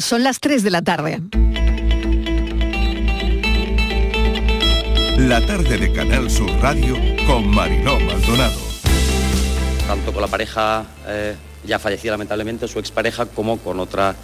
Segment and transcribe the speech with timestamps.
[0.00, 1.20] Son las 3 de la tarde.
[5.18, 8.60] La tarde de Canal Sur Radio con Mariló Maldonado.
[9.86, 11.34] Tanto con la pareja eh,
[11.64, 14.14] ya fallecida lamentablemente, su expareja, como con otras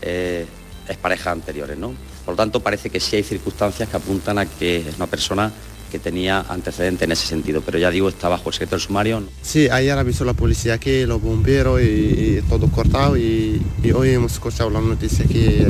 [0.00, 0.46] eh,
[0.88, 1.76] exparejas anteriores.
[1.76, 1.92] ¿no?
[2.24, 5.52] Por lo tanto, parece que sí hay circunstancias que apuntan a que es una persona
[5.88, 9.22] que tenía antecedentes en ese sentido, pero ya digo, está bajo el secreto del sumario.
[9.42, 13.60] Sí, ayer avisó la policía aquí, los bomberos y, todo cortado y,
[13.94, 15.66] hoy hemos escuchado la noticia que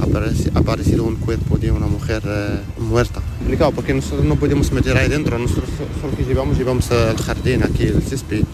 [0.00, 3.22] ha aparecido un cuerpo de una mujer eh, muerta.
[3.38, 7.62] Complicado porque nosotros no podemos meter ahí dentro, nosotros solo que llevamos, llevamos al jardín
[7.62, 8.44] aquí, el césped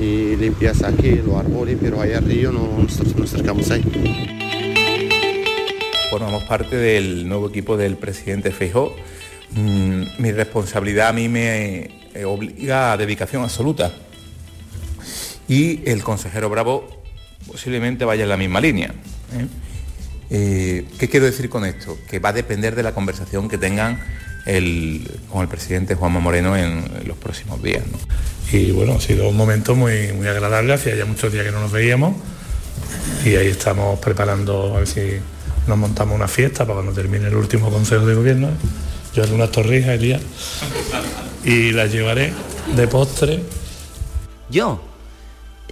[0.00, 3.84] y limpias aquí los árboles, pero ahí arriba no, nosotros nos acercamos ahí.
[6.10, 8.94] Formamos parte del nuevo equipo del presidente Feijó.
[9.54, 13.92] Mm, mi responsabilidad a mí me eh, obliga a dedicación absoluta.
[15.48, 17.02] Y el consejero Bravo
[17.46, 18.88] posiblemente vaya en la misma línea.
[18.88, 19.46] ¿eh?
[20.30, 21.98] Eh, ¿Qué quiero decir con esto?
[22.08, 24.00] Que va a depender de la conversación que tengan
[25.30, 27.82] con el presidente Juanma Moreno en, los próximos días.
[28.52, 31.60] Y bueno, ha sido un momento muy, muy agradable, hacía ya muchos días que no
[31.60, 32.14] nos veíamos
[33.24, 35.00] y ahí estamos preparando a ver si
[35.66, 38.48] nos montamos una fiesta para cuando termine el último consejo de gobierno.
[39.14, 40.20] Yo haré unas torrijas el día
[41.44, 42.32] y las llevaré
[42.74, 43.42] de postre.
[44.50, 44.82] Yo,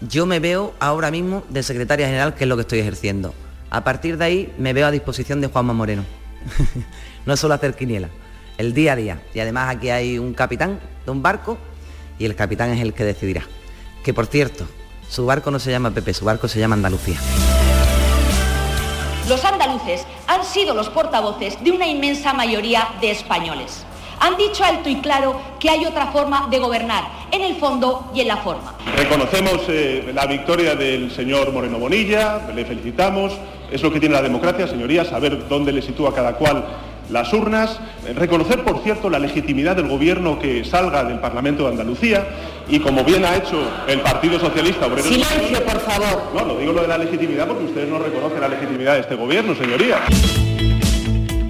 [0.01, 3.35] yo me veo ahora mismo de secretaria general, que es lo que estoy ejerciendo.
[3.69, 6.05] A partir de ahí me veo a disposición de Juanma Moreno.
[7.27, 8.11] no solo hacer quiniela,
[8.59, 9.23] el día a día.
[9.35, 11.59] Y además aquí hay un capitán de un barco
[12.21, 13.43] y el capitán es el que decidirá.
[14.05, 14.67] Que por cierto,
[15.09, 17.19] su barco no se llama Pepe, su barco se llama Andalucía.
[19.33, 23.87] Los andaluces han sido los portavoces de una inmensa mayoría de españoles.
[24.21, 28.21] Han dicho alto y claro que hay otra forma de gobernar, en el fondo y
[28.21, 28.75] en la forma.
[28.95, 33.33] Reconocemos eh, la victoria del señor Moreno Bonilla, le felicitamos.
[33.71, 36.67] Es lo que tiene la democracia, señorías, saber dónde le sitúa cada cual
[37.13, 37.79] las urnas,
[38.17, 42.27] reconocer, por cierto, la legitimidad del gobierno que salga del Parlamento de Andalucía
[42.69, 46.33] y como bien ha hecho el Partido Socialista Silencio, por favor.
[46.35, 49.15] No, lo digo lo de la legitimidad porque ustedes no reconocen la legitimidad de este
[49.15, 50.01] gobierno, señorías.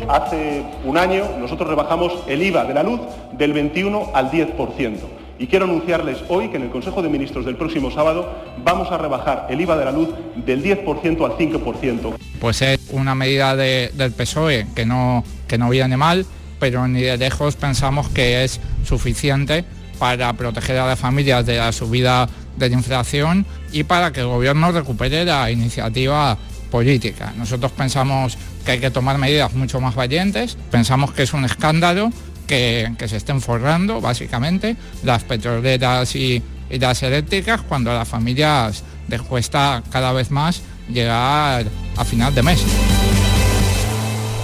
[0.09, 3.01] Hace un año nosotros rebajamos el IVA de la luz
[3.33, 4.97] del 21 al 10%.
[5.39, 8.33] Y quiero anunciarles hoy que en el Consejo de Ministros del próximo sábado
[8.65, 12.15] vamos a rebajar el IVA de la luz del 10% al 5%.
[12.41, 16.25] Pues es una medida del PSOE que no, que no viene mal,
[16.59, 19.67] pero ni de lejos pensamos que es suficiente
[19.99, 22.27] para proteger a las familias de la subida
[22.57, 26.39] de la inflación y para que el gobierno recupere la iniciativa
[26.71, 27.35] política.
[27.37, 32.11] Nosotros pensamos que hay que tomar medidas mucho más valientes, pensamos que es un escándalo
[32.47, 34.75] que, se estén forrando básicamente
[35.05, 41.67] las petroleras y, las eléctricas cuando a las familias les cuesta cada vez más llegar
[41.99, 42.65] a final de mes.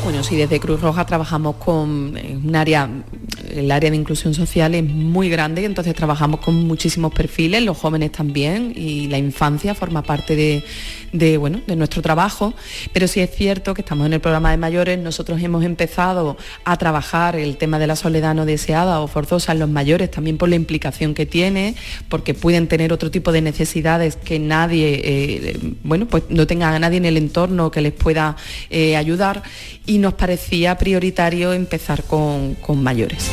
[0.04, 2.88] Bueno, sí, desde Cruz Roja trabajamos con un área
[3.54, 8.12] el área de inclusión social es muy grande, entonces trabajamos con muchísimos perfiles, los jóvenes
[8.12, 10.62] también y la infancia forma parte
[11.12, 12.54] de, bueno, de nuestro trabajo,
[12.92, 16.76] pero sí es cierto que estamos en el programa de mayores, nosotros hemos empezado a
[16.76, 20.48] trabajar el tema de la soledad no deseada o forzosa en los mayores, también por
[20.48, 21.75] la implicación que tiene,
[22.08, 26.78] porque pueden tener otro tipo de necesidades que nadie, eh, bueno, pues no tengan a
[26.78, 28.37] nadie en el entorno que les pueda
[28.70, 29.42] eh, ayudar
[29.88, 33.31] y nos parecía prioritario empezar con, con mayores.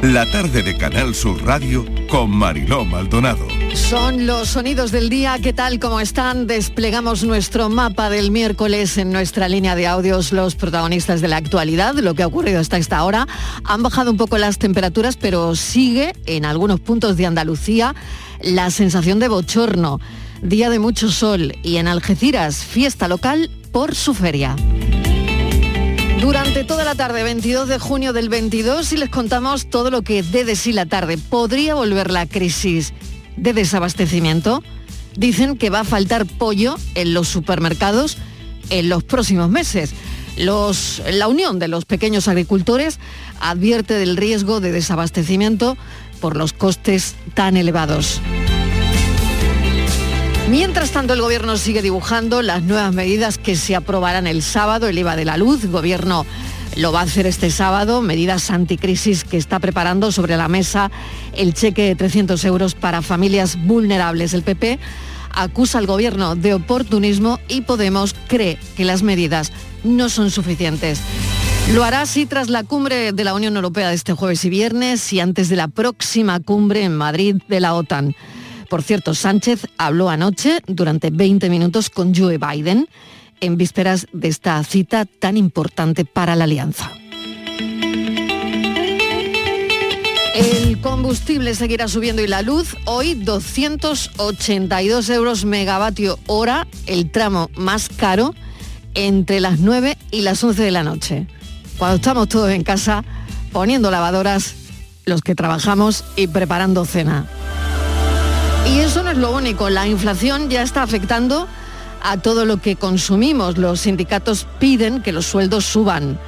[0.00, 3.53] La tarde de Canal Sur Radio con Mariló Maldonado.
[3.74, 5.36] Son los sonidos del día.
[5.42, 5.80] ¿Qué tal?
[5.80, 6.46] ¿Cómo están?
[6.46, 10.32] Desplegamos nuestro mapa del miércoles en nuestra línea de audios.
[10.32, 13.26] Los protagonistas de la actualidad, lo que ha ocurrido hasta esta hora.
[13.64, 17.94] Han bajado un poco las temperaturas, pero sigue en algunos puntos de Andalucía
[18.40, 20.00] la sensación de bochorno.
[20.40, 24.54] Día de mucho sol y en Algeciras, fiesta local por su feria.
[26.20, 30.22] Durante toda la tarde, 22 de junio del 22, y les contamos todo lo que
[30.22, 31.18] de sí la tarde.
[31.18, 32.94] ¿Podría volver la crisis
[33.36, 34.62] de desabastecimiento?
[35.16, 38.18] Dicen que va a faltar pollo en los supermercados
[38.70, 39.92] en los próximos meses.
[40.36, 42.98] la Unión de los Pequeños Agricultores
[43.40, 45.76] advierte del riesgo de desabastecimiento
[46.20, 48.20] por los costes tan elevados.
[50.50, 54.98] Mientras tanto, el Gobierno sigue dibujando las nuevas medidas que se aprobarán el sábado, el
[54.98, 55.64] IVA de la luz.
[55.66, 56.26] Gobierno
[56.76, 60.90] lo va a hacer este sábado, medidas anticrisis que está preparando sobre la mesa
[61.34, 64.34] el cheque de 300 euros para familias vulnerables.
[64.34, 64.78] El PP
[65.32, 71.00] acusa al Gobierno de oportunismo y Podemos cree que las medidas no son suficientes.
[71.72, 75.12] Lo hará así tras la cumbre de la Unión Europea de este jueves y viernes
[75.12, 78.14] y antes de la próxima cumbre en Madrid de la OTAN.
[78.68, 82.88] Por cierto, Sánchez habló anoche durante 20 minutos con Joe Biden
[83.44, 86.90] en vísperas de esta cita tan importante para la alianza.
[90.34, 97.88] El combustible seguirá subiendo y la luz hoy 282 euros megavatio hora, el tramo más
[97.88, 98.34] caro
[98.94, 101.26] entre las 9 y las 11 de la noche.
[101.78, 103.04] Cuando estamos todos en casa
[103.52, 104.54] poniendo lavadoras,
[105.04, 107.26] los que trabajamos y preparando cena.
[108.66, 111.46] Y eso no es lo único, la inflación ya está afectando
[112.04, 113.58] a todo lo que consumimos.
[113.58, 116.20] Los sindicatos piden que los sueldos suban.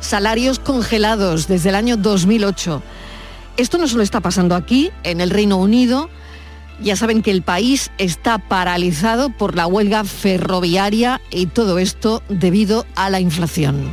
[0.00, 2.82] Salarios congelados desde el año 2008.
[3.56, 6.10] Esto no solo está pasando aquí, en el Reino Unido.
[6.82, 12.86] Ya saben que el país está paralizado por la huelga ferroviaria y todo esto debido
[12.96, 13.90] a la inflación.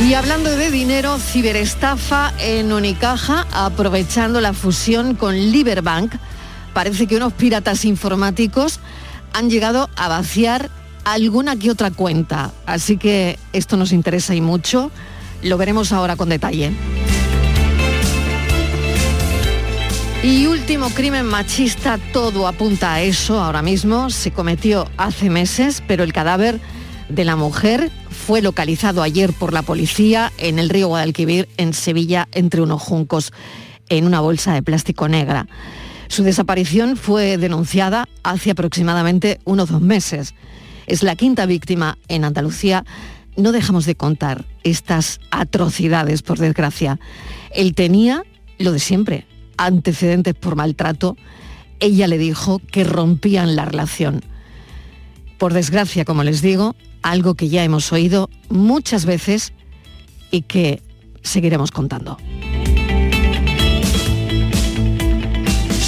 [0.00, 6.14] Y hablando de dinero, ciberestafa en Unicaja, aprovechando la fusión con Liberbank,
[6.72, 8.80] parece que unos piratas informáticos
[9.32, 10.70] han llegado a vaciar
[11.04, 12.52] alguna que otra cuenta.
[12.66, 14.90] Así que esto nos interesa y mucho.
[15.42, 16.72] Lo veremos ahora con detalle.
[20.22, 24.08] Y último crimen machista, todo apunta a eso ahora mismo.
[24.08, 26.60] Se cometió hace meses, pero el cadáver
[27.08, 32.28] de la mujer fue localizado ayer por la policía en el río Guadalquivir, en Sevilla,
[32.30, 33.32] entre unos juncos,
[33.88, 35.48] en una bolsa de plástico negra.
[36.12, 40.34] Su desaparición fue denunciada hace aproximadamente unos dos meses.
[40.86, 42.84] Es la quinta víctima en Andalucía.
[43.38, 47.00] No dejamos de contar estas atrocidades, por desgracia.
[47.54, 48.24] Él tenía
[48.58, 49.26] lo de siempre,
[49.56, 51.16] antecedentes por maltrato.
[51.80, 54.22] Ella le dijo que rompían la relación.
[55.38, 59.54] Por desgracia, como les digo, algo que ya hemos oído muchas veces
[60.30, 60.82] y que
[61.22, 62.18] seguiremos contando.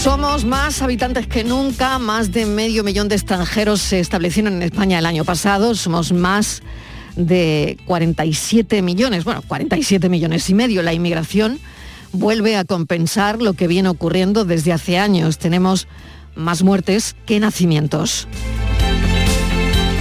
[0.04, 4.98] Somos más habitantes que nunca, más de medio millón de extranjeros se establecieron en España
[4.98, 6.62] el año pasado, somos más
[7.16, 10.82] de 47 millones, bueno, 47 millones y medio.
[10.82, 11.58] La inmigración
[12.12, 15.38] vuelve a compensar lo que viene ocurriendo desde hace años.
[15.38, 15.88] Tenemos
[16.34, 18.28] más muertes que nacimientos.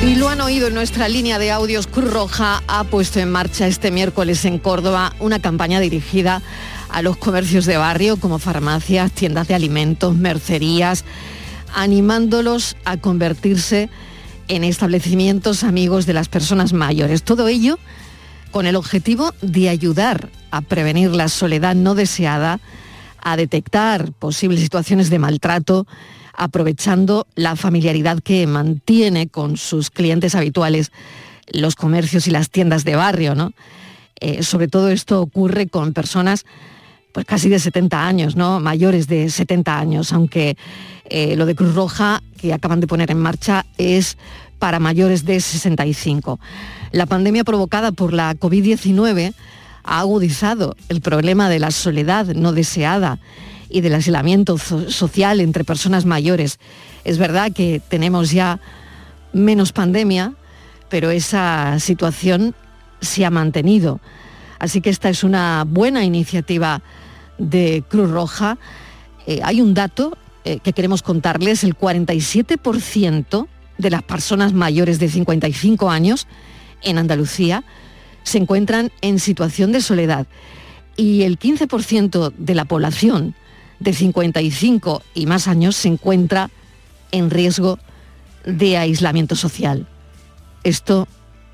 [0.05, 3.67] Y lo han oído en nuestra línea de audios, Cruz Roja ha puesto en marcha
[3.67, 6.41] este miércoles en Córdoba una campaña dirigida
[6.89, 11.05] a los comercios de barrio como farmacias, tiendas de alimentos, mercerías,
[11.73, 13.89] animándolos a convertirse
[14.49, 17.23] en establecimientos amigos de las personas mayores.
[17.23, 17.79] Todo ello
[18.51, 22.59] con el objetivo de ayudar a prevenir la soledad no deseada,
[23.21, 25.87] a detectar posibles situaciones de maltrato,
[26.33, 30.91] aprovechando la familiaridad que mantiene con sus clientes habituales
[31.51, 33.53] los comercios y las tiendas de barrio, ¿no?
[34.19, 36.45] Eh, sobre todo esto ocurre con personas
[37.11, 38.59] pues casi de 70 años, ¿no?
[38.59, 40.57] Mayores de 70 años, aunque
[41.09, 44.17] eh, lo de Cruz Roja que acaban de poner en marcha es
[44.57, 46.39] para mayores de 65.
[46.91, 49.33] La pandemia provocada por la COVID-19
[49.83, 53.19] ha agudizado el problema de la soledad no deseada
[53.73, 56.59] y del aislamiento social entre personas mayores.
[57.03, 58.59] Es verdad que tenemos ya
[59.33, 60.35] menos pandemia,
[60.89, 62.53] pero esa situación
[63.01, 63.99] se ha mantenido.
[64.59, 66.83] Así que esta es una buena iniciativa
[67.39, 68.59] de Cruz Roja.
[69.25, 70.15] Eh, hay un dato
[70.45, 73.47] eh, que queremos contarles, el 47%
[73.79, 76.27] de las personas mayores de 55 años
[76.83, 77.63] en Andalucía
[78.21, 80.27] se encuentran en situación de soledad
[80.95, 83.33] y el 15% de la población
[83.83, 86.49] de 55 y más años se encuentra
[87.11, 87.79] en riesgo
[88.45, 89.87] de aislamiento social.
[90.63, 91.07] Esto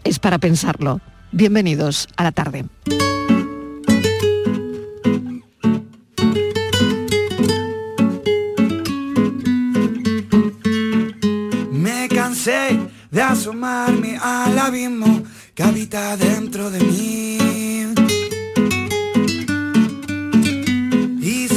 [0.03, 1.01] es para pensarlo.
[1.31, 2.65] Bienvenidos a la tarde.
[11.71, 15.23] Me cansé de asomarme al abismo
[15.55, 17.98] que habita dentro de mí.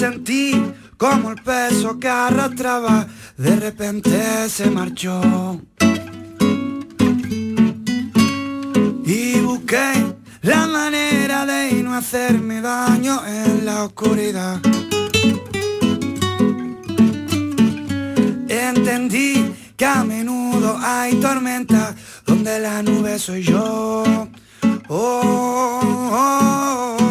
[0.03, 0.61] Sentí
[0.97, 3.07] como el peso que arrastraba
[3.37, 5.61] de repente se marchó.
[9.05, 9.93] Y busqué
[10.41, 14.61] la manera de no hacerme daño en la oscuridad.
[18.49, 21.95] Entendí que a menudo hay tormentas
[22.27, 24.03] donde la nube soy yo.
[24.89, 25.21] Oh,
[25.79, 27.02] oh, oh.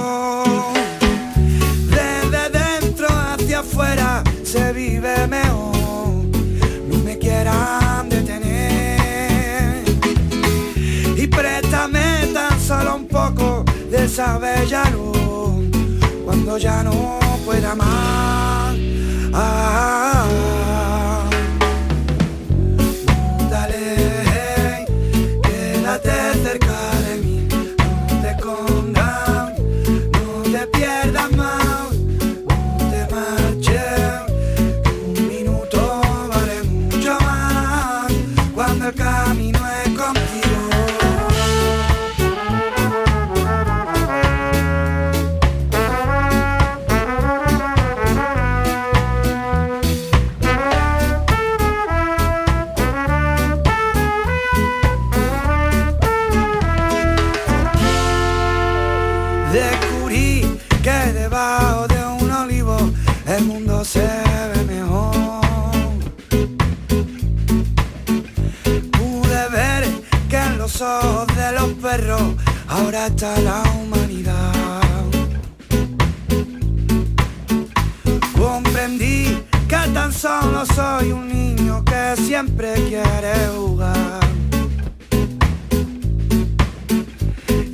[14.01, 15.15] De esa bella luz
[16.25, 18.75] cuando ya no pueda más.
[19.31, 20.70] Ah, dale,
[73.21, 75.05] está la humanidad.
[78.35, 79.37] Comprendí
[79.67, 84.21] que tan solo soy un niño que siempre quiere jugar.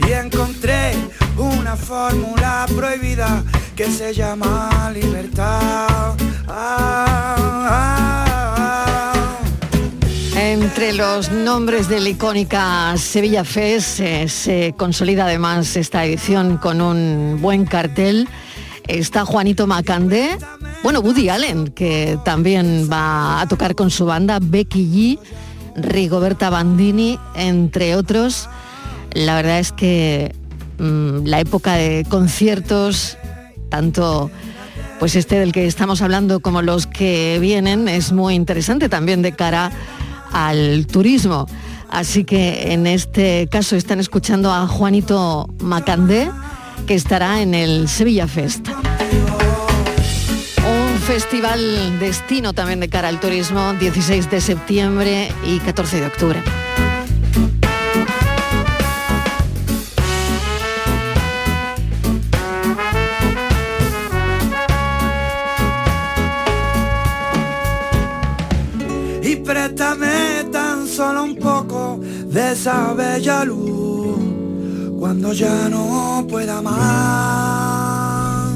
[0.05, 0.91] y encontré
[1.37, 3.41] una fórmula prohibida
[3.73, 6.13] que se llama libertad.
[6.49, 7.36] Ah,
[10.77, 16.81] Entre los nombres de la icónica Sevilla Fest eh, se consolida además esta edición con
[16.81, 18.29] un buen cartel.
[18.87, 20.37] Está Juanito Macandé,
[20.83, 27.17] bueno, Woody Allen, que también va a tocar con su banda, Becky G, Rigoberta Bandini,
[27.33, 28.47] entre otros.
[29.13, 30.35] La verdad es que
[30.77, 33.17] mm, la época de conciertos,
[33.69, 34.29] tanto
[34.99, 39.31] pues este del que estamos hablando como los que vienen, es muy interesante también de
[39.31, 39.71] cara
[40.31, 41.45] al turismo.
[41.89, 46.29] Así que en este caso están escuchando a Juanito Macandé,
[46.85, 48.67] que estará en el Sevilla Fest.
[50.67, 56.43] Un festival destino también de cara al turismo, 16 de septiembre y 14 de octubre.
[70.97, 74.17] Solo un poco de esa bella luz
[74.97, 78.51] cuando ya no pueda más.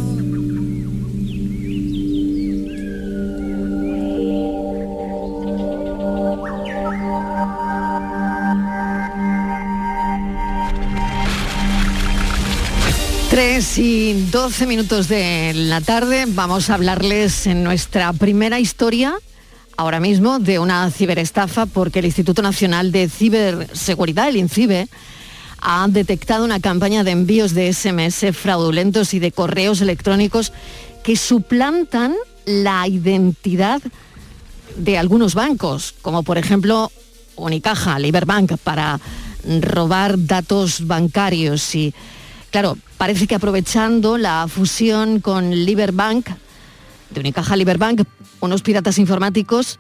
[13.30, 19.20] Tres y 12 minutos de la tarde vamos a hablarles en nuestra primera historia
[19.82, 24.88] ahora mismo de una ciberestafa porque el Instituto Nacional de Ciberseguridad, el INCIBE,
[25.60, 30.54] ha detectado una campaña de envíos de SMS fraudulentos y de correos electrónicos
[31.04, 32.14] que suplantan
[32.46, 33.82] la identidad
[34.78, 36.92] de algunos bancos, como por ejemplo
[37.36, 39.00] Unicaja, Liberbank, para
[39.62, 41.74] robar datos bancarios.
[41.74, 41.92] Y
[42.52, 46.28] claro, parece que aprovechando la fusión con Liberbank,
[47.14, 48.04] de Unicaja Liberbank,
[48.40, 49.80] unos piratas informáticos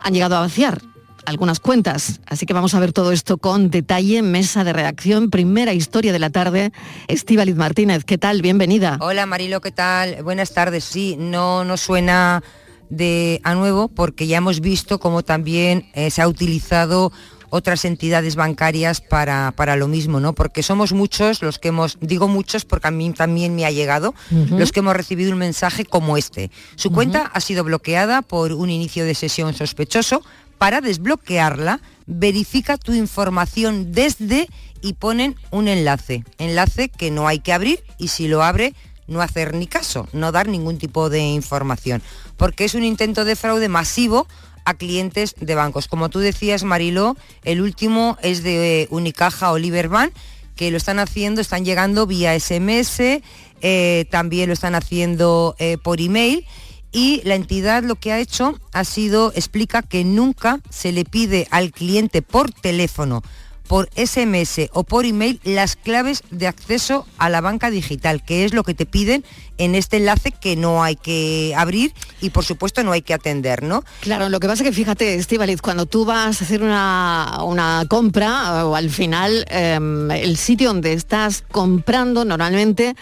[0.00, 0.82] han llegado a vaciar
[1.26, 2.20] algunas cuentas.
[2.26, 4.22] Así que vamos a ver todo esto con detalle.
[4.22, 6.72] Mesa de redacción, primera historia de la tarde.
[7.08, 8.42] Estíbaliz Martínez, ¿qué tal?
[8.42, 8.98] Bienvenida.
[9.00, 10.22] Hola Marilo, ¿qué tal?
[10.22, 10.84] Buenas tardes.
[10.84, 12.42] Sí, no nos suena
[12.90, 17.12] de a nuevo porque ya hemos visto cómo también eh, se ha utilizado
[17.54, 20.32] otras entidades bancarias para, para, lo mismo, ¿no?
[20.32, 24.12] Porque somos muchos los que hemos, digo muchos porque a mí también me ha llegado,
[24.32, 24.58] uh -huh.
[24.58, 26.50] los que hemos recibido un mensaje como este.
[26.74, 26.94] Su uh -huh.
[26.96, 30.24] cuenta ha sido bloqueada por un inicio de sesión sospechoso.
[30.58, 34.48] Para desbloquearla, verifica tu información desde
[34.82, 36.24] y ponen un enlace.
[36.38, 38.74] Enlace que no hay que abrir y si lo abre,
[39.06, 42.02] no hacer ni caso, no dar ningún tipo de información.
[42.36, 44.26] Porque es un intento de fraude masivo
[44.64, 45.88] a clientes de bancos.
[45.88, 50.12] Como tú decías, Mariló, el último es de eh, Unicaja o Liberbank,
[50.56, 53.20] que lo están haciendo, están llegando vía SMS,
[53.60, 56.46] eh, también lo están haciendo eh, por email
[56.92, 61.48] y la entidad lo que ha hecho ha sido, explica que nunca se le pide
[61.50, 63.22] al cliente por teléfono,
[63.66, 68.52] por SMS o por email las claves de acceso a la banca digital, que es
[68.52, 69.24] lo que te piden
[69.58, 73.62] en este enlace que no hay que abrir y por supuesto no hay que atender,
[73.62, 73.84] ¿no?
[74.00, 77.84] Claro, lo que pasa es que fíjate, Estivaliz, cuando tú vas a hacer una, una
[77.88, 79.78] compra o al final eh,
[80.22, 82.96] el sitio donde estás comprando normalmente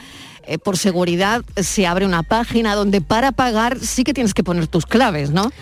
[0.45, 4.66] eh, por seguridad se abre una página donde para pagar sí que tienes que poner
[4.66, 5.52] tus claves, ¿no?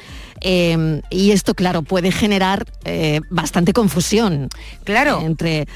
[0.40, 4.48] Eh, y esto, claro, puede generar eh, bastante confusión.
[4.84, 5.20] Claro.
[5.22, 5.66] Entre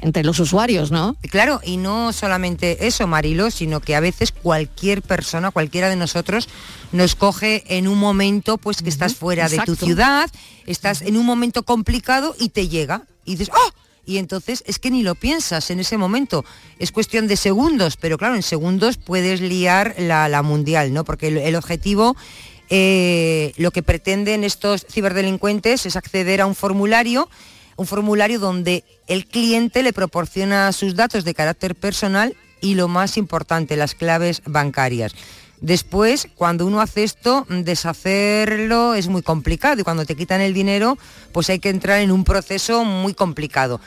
[0.00, 1.16] entre los usuarios, ¿no?
[1.22, 6.48] Claro, y no solamente eso, Marilo, sino que a veces cualquier persona, cualquiera de nosotros,
[6.92, 10.30] nos coge en un momento pues que estás fuera de tu ciudad,
[10.66, 13.70] estás en un momento complicado y te llega y dices, ¡oh!
[14.06, 16.42] Y entonces es que ni lo piensas en ese momento.
[16.78, 21.04] Es cuestión de segundos, pero claro, en segundos puedes liar la, la mundial, ¿no?
[21.04, 22.16] Porque el, el objetivo,
[22.70, 27.28] eh, lo que pretenden estos ciberdelincuentes es acceder a un formulario,
[27.76, 33.16] un formulario donde el cliente le proporciona sus datos de carácter personal y lo más
[33.16, 35.14] importante, las claves bancarias.
[35.60, 40.96] Después, cuando uno hace esto, deshacerlo es muy complicado y cuando te quitan el dinero,
[41.32, 43.80] pues hay que entrar en un proceso muy complicado.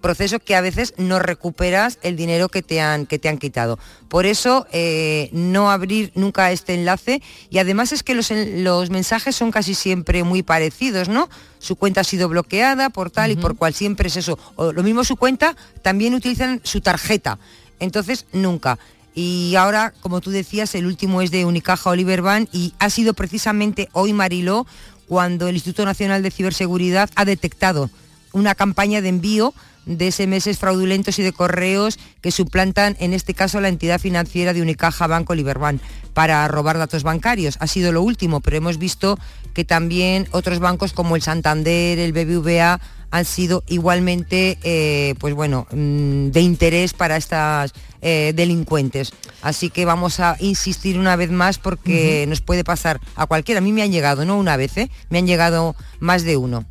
[0.00, 3.78] Proceso que a veces no recuperas el dinero que te han, que te han quitado.
[4.08, 9.36] Por eso, eh, no abrir nunca este enlace y además es que los, los mensajes
[9.36, 11.28] son casi siempre muy parecidos, ¿no?
[11.58, 14.38] Su cuenta ha sido bloqueada por tal y por cual siempre es eso.
[14.56, 17.38] O lo mismo su cuenta, también utilizan su tarjeta.
[17.78, 18.78] Entonces, nunca.
[19.14, 23.12] Y ahora, como tú decías, el último es de Unicaja Oliver Ban y ha sido
[23.14, 24.66] precisamente hoy, Mariló,
[25.08, 27.90] cuando el Instituto Nacional de Ciberseguridad ha detectado
[28.32, 29.52] una campaña de envío
[29.86, 34.62] de SMS fraudulentos y de correos que suplantan, en este caso, la entidad financiera de
[34.62, 35.80] Unicaja Banco Liberbank
[36.14, 37.56] para robar datos bancarios.
[37.60, 39.18] Ha sido lo último, pero hemos visto
[39.54, 45.66] que también otros bancos como el Santander, el BBVA, han sido igualmente, eh, pues bueno,
[45.72, 47.72] mm, de interés para estas
[48.02, 49.12] eh, delincuentes.
[49.42, 53.58] Así que vamos a insistir una vez más porque nos puede pasar a cualquiera.
[53.58, 54.90] A mí me han llegado, no una vez, ¿eh?
[55.08, 56.64] me han llegado más de uno.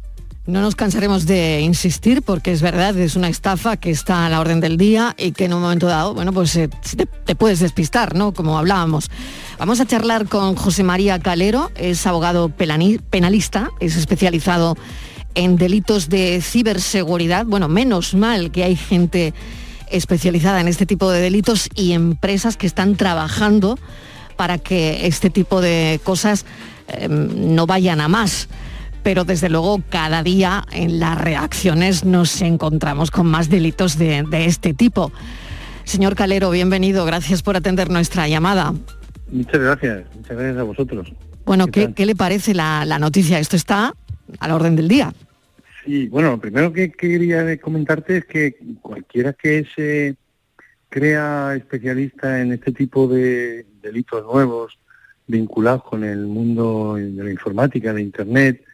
[0.49, 4.39] No nos cansaremos de insistir porque es verdad, es una estafa que está a la
[4.39, 8.15] orden del día y que en un momento dado, bueno, pues eh, te, puedes despistar,
[8.15, 8.33] ¿no?
[8.33, 9.11] Como hablábamos.
[9.59, 14.75] Vamos a charlar con José María Calero, es abogado penalista, es especializado
[15.35, 17.45] en delitos de ciberseguridad.
[17.45, 19.35] Bueno, menos mal que hay gente
[19.91, 23.77] especializada en este tipo de delitos y empresas que están trabajando
[24.35, 26.47] para que este tipo de cosas
[26.87, 28.49] eh, no vayan a más
[29.09, 34.45] pero desde luego cada día en las reacciones nos encontramos con más delitos de, de
[34.45, 35.11] este tipo.
[35.83, 38.71] Señor Calero, bienvenido, gracias por atender nuestra llamada.
[39.31, 41.11] Muchas gracias, muchas gracias a vosotros.
[41.43, 43.39] Bueno, ¿qué, qué le parece la, la noticia?
[43.39, 43.95] Esto está
[44.37, 45.11] a la orden del día.
[45.83, 50.17] Sí, bueno, lo primero que quería comentarte es que cualquiera que se
[50.89, 54.77] crea especialista en este tipo de delitos nuevos
[55.25, 58.65] vinculados con el mundo de la informática, de Internet,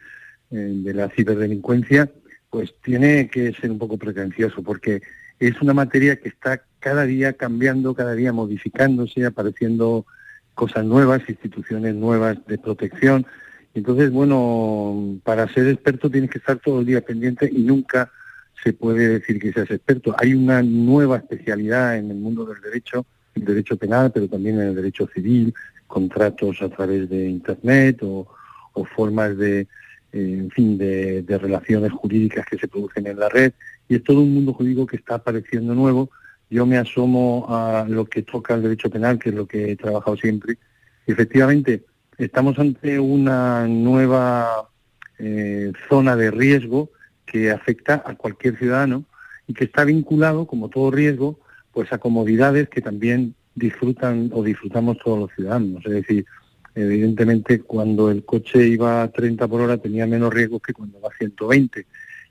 [0.50, 2.10] de la ciberdelincuencia,
[2.50, 5.02] pues tiene que ser un poco pretencioso porque
[5.38, 10.06] es una materia que está cada día cambiando, cada día modificándose, apareciendo
[10.54, 13.26] cosas nuevas, instituciones nuevas de protección.
[13.74, 18.10] Entonces, bueno, para ser experto tienes que estar todo el día pendiente y nunca
[18.62, 20.14] se puede decir que seas experto.
[20.18, 23.04] Hay una nueva especialidad en el mundo del derecho,
[23.34, 25.52] el derecho penal, pero también en el derecho civil,
[25.86, 28.26] contratos a través de Internet o,
[28.94, 29.66] formas de, eh,
[30.16, 33.52] en fin, de, relaciones jurídicas que se producen en la red.
[33.88, 36.10] Y es todo un mundo jurídico que está apareciendo nuevo.
[36.50, 39.76] Yo me asomo a lo que toca el derecho penal, que es lo que he
[39.76, 40.58] trabajado siempre.
[41.06, 41.84] Efectivamente,
[42.18, 44.68] estamos ante una nueva
[45.18, 46.90] eh, zona de riesgo
[47.24, 49.04] que afecta a cualquier ciudadano
[49.46, 51.38] y que está vinculado, como todo riesgo,
[51.72, 55.84] pues a comodidades que también disfrutan o disfrutamos todos los ciudadanos.
[55.86, 56.26] Es decir,
[56.76, 61.08] evidentemente cuando el coche iba a 30 por hora tenía menos riesgo que cuando va
[61.08, 61.86] a 120.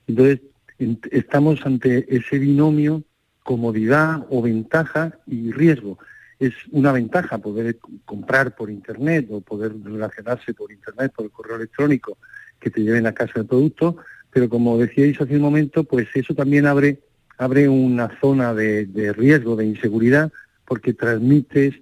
[0.08, 0.42] Entonces,
[0.80, 3.04] en- estamos ante ese binomio
[3.44, 6.00] comodidad o ventaja y riesgo.
[6.40, 11.56] Es una ventaja poder comprar por Internet o poder relacionarse por Internet, por el correo
[11.58, 12.18] electrónico,
[12.60, 13.98] que te lleven a casa el producto,
[14.32, 17.00] pero como decíais hace un momento, pues eso también abre,
[17.38, 20.32] abre una zona de, de riesgo, de inseguridad,
[20.66, 21.76] porque transmites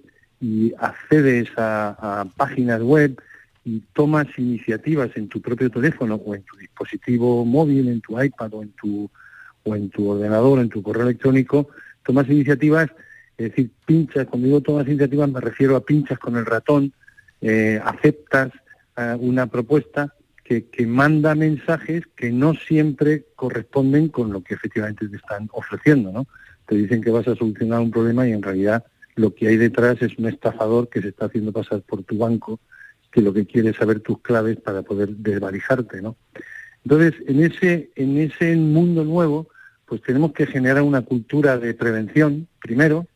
[0.44, 3.18] y accedes a, páginas web
[3.64, 8.52] y tomas iniciativas en tu propio teléfono o en tu dispositivo móvil, en tu iPad
[8.52, 9.10] o en tu,
[9.62, 11.68] o en tu ordenador, en tu correo electrónico,
[12.04, 12.90] tomas iniciativas,
[13.38, 16.92] es decir, pinchas, cuando digo tomas iniciativas me refiero a pinchas con el ratón,
[17.40, 18.52] eh, aceptas
[18.98, 25.08] eh, una propuesta que, que manda mensajes que no siempre corresponden con lo que efectivamente
[25.08, 26.26] te están ofreciendo, ¿no?
[26.66, 28.84] Te dicen que vas a solucionar un problema y en realidad
[29.16, 32.60] lo que hay detrás es un estafador que se está haciendo pasar por tu banco,
[33.12, 36.16] que lo que quiere es saber tus claves para poder desvalijarte, ¿no?
[36.84, 39.48] Entonces, en ese, en ese mundo nuevo,
[39.86, 43.06] pues tenemos que generar una cultura de prevención, primero,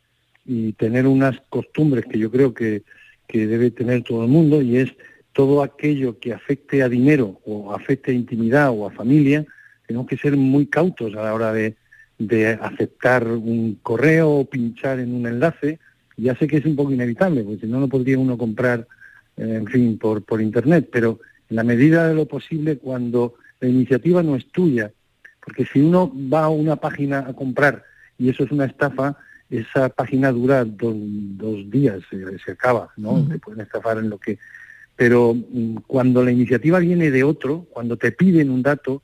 [0.46, 2.82] y tener unas costumbres que yo creo que,
[3.26, 4.92] que debe tener todo el mundo, y es
[5.32, 9.44] todo aquello que afecte a dinero o afecte a intimidad o a familia,
[9.86, 11.76] tenemos que ser muy cautos a la hora de,
[12.18, 15.78] de aceptar un correo o pinchar en un enlace.
[16.18, 18.86] Ya sé que es un poco inevitable, porque si no, no podría uno comprar,
[19.36, 23.68] eh, en fin, por, por Internet, pero en la medida de lo posible, cuando la
[23.68, 24.92] iniciativa no es tuya,
[25.44, 27.84] porque si uno va a una página a comprar
[28.18, 29.16] y eso es una estafa,
[29.48, 33.26] esa página dura dos, dos días, se, se acaba, ¿no?
[33.26, 34.38] Te pueden estafar en lo que...
[34.94, 39.02] Pero mm, cuando la iniciativa viene de otro, cuando te piden un dato,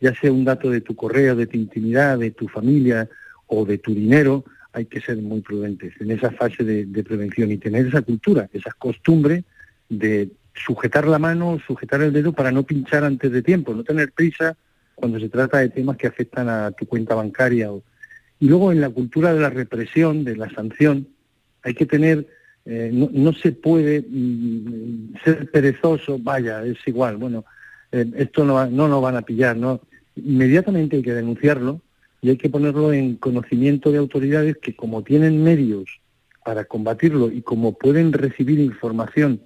[0.00, 3.08] ya sea un dato de tu correo, de tu intimidad, de tu familia
[3.46, 4.44] o de tu dinero,
[4.76, 8.72] hay que ser muy prudentes en esa fase de, prevención y tener esa cultura, esa
[8.72, 9.44] costumbre
[9.88, 14.12] de sujetar la mano, sujetar el dedo para no pinchar antes de tiempo, no tener
[14.12, 14.54] prisa
[14.94, 17.70] cuando se trata de temas que afectan a tu cuenta bancaria.
[18.38, 21.08] Y luego en la cultura de la represión, de la sanción,
[21.62, 22.26] hay que tener,
[22.66, 27.46] eh, no, no, se puede mm, ser perezoso, vaya, es igual, bueno,
[27.92, 29.80] eh, esto no, no nos van a pillar, ¿no?
[30.16, 31.80] Inmediatamente hay que denunciarlo
[32.26, 36.00] y hay que ponerlo en conocimiento de autoridades que como tienen medios
[36.44, 39.42] para combatirlo y como pueden recibir información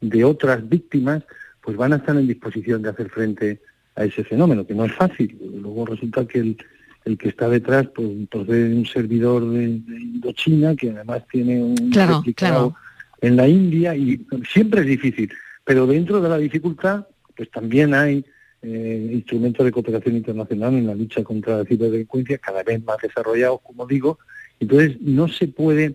[0.00, 1.24] de otras víctimas,
[1.60, 3.60] pues van a estar en disposición de hacer frente
[3.94, 5.38] a ese fenómeno, que no es fácil.
[5.60, 6.56] Luego resulta que el,
[7.04, 11.62] el que está detrás pues procede de un servidor de, de, Indochina, que además tiene
[11.62, 12.76] un claro, claro.
[13.20, 15.30] en la India, y siempre es difícil.
[15.66, 18.24] Pero dentro de la dificultad, pues también hay
[18.62, 23.60] eh, instrumentos de cooperación internacional en la lucha contra la ciberdelincuencia, cada vez más desarrollados,
[23.62, 24.18] como digo.
[24.58, 25.94] Entonces, no se puede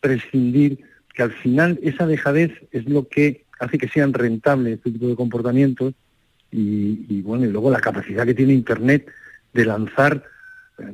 [0.00, 0.78] prescindir
[1.14, 5.16] que al final esa dejadez es lo que hace que sean rentables este tipo de
[5.16, 5.94] comportamientos
[6.50, 9.06] y, y, bueno, y luego la capacidad que tiene Internet
[9.52, 10.24] de lanzar,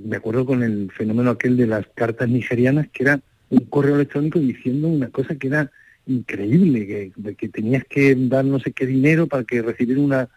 [0.04, 4.38] me acuerdo con el fenómeno aquel de las cartas nigerianas, que era un correo electrónico
[4.38, 5.70] diciendo una cosa que era
[6.06, 10.28] increíble, que, que tenías que dar no sé qué dinero para que recibir una,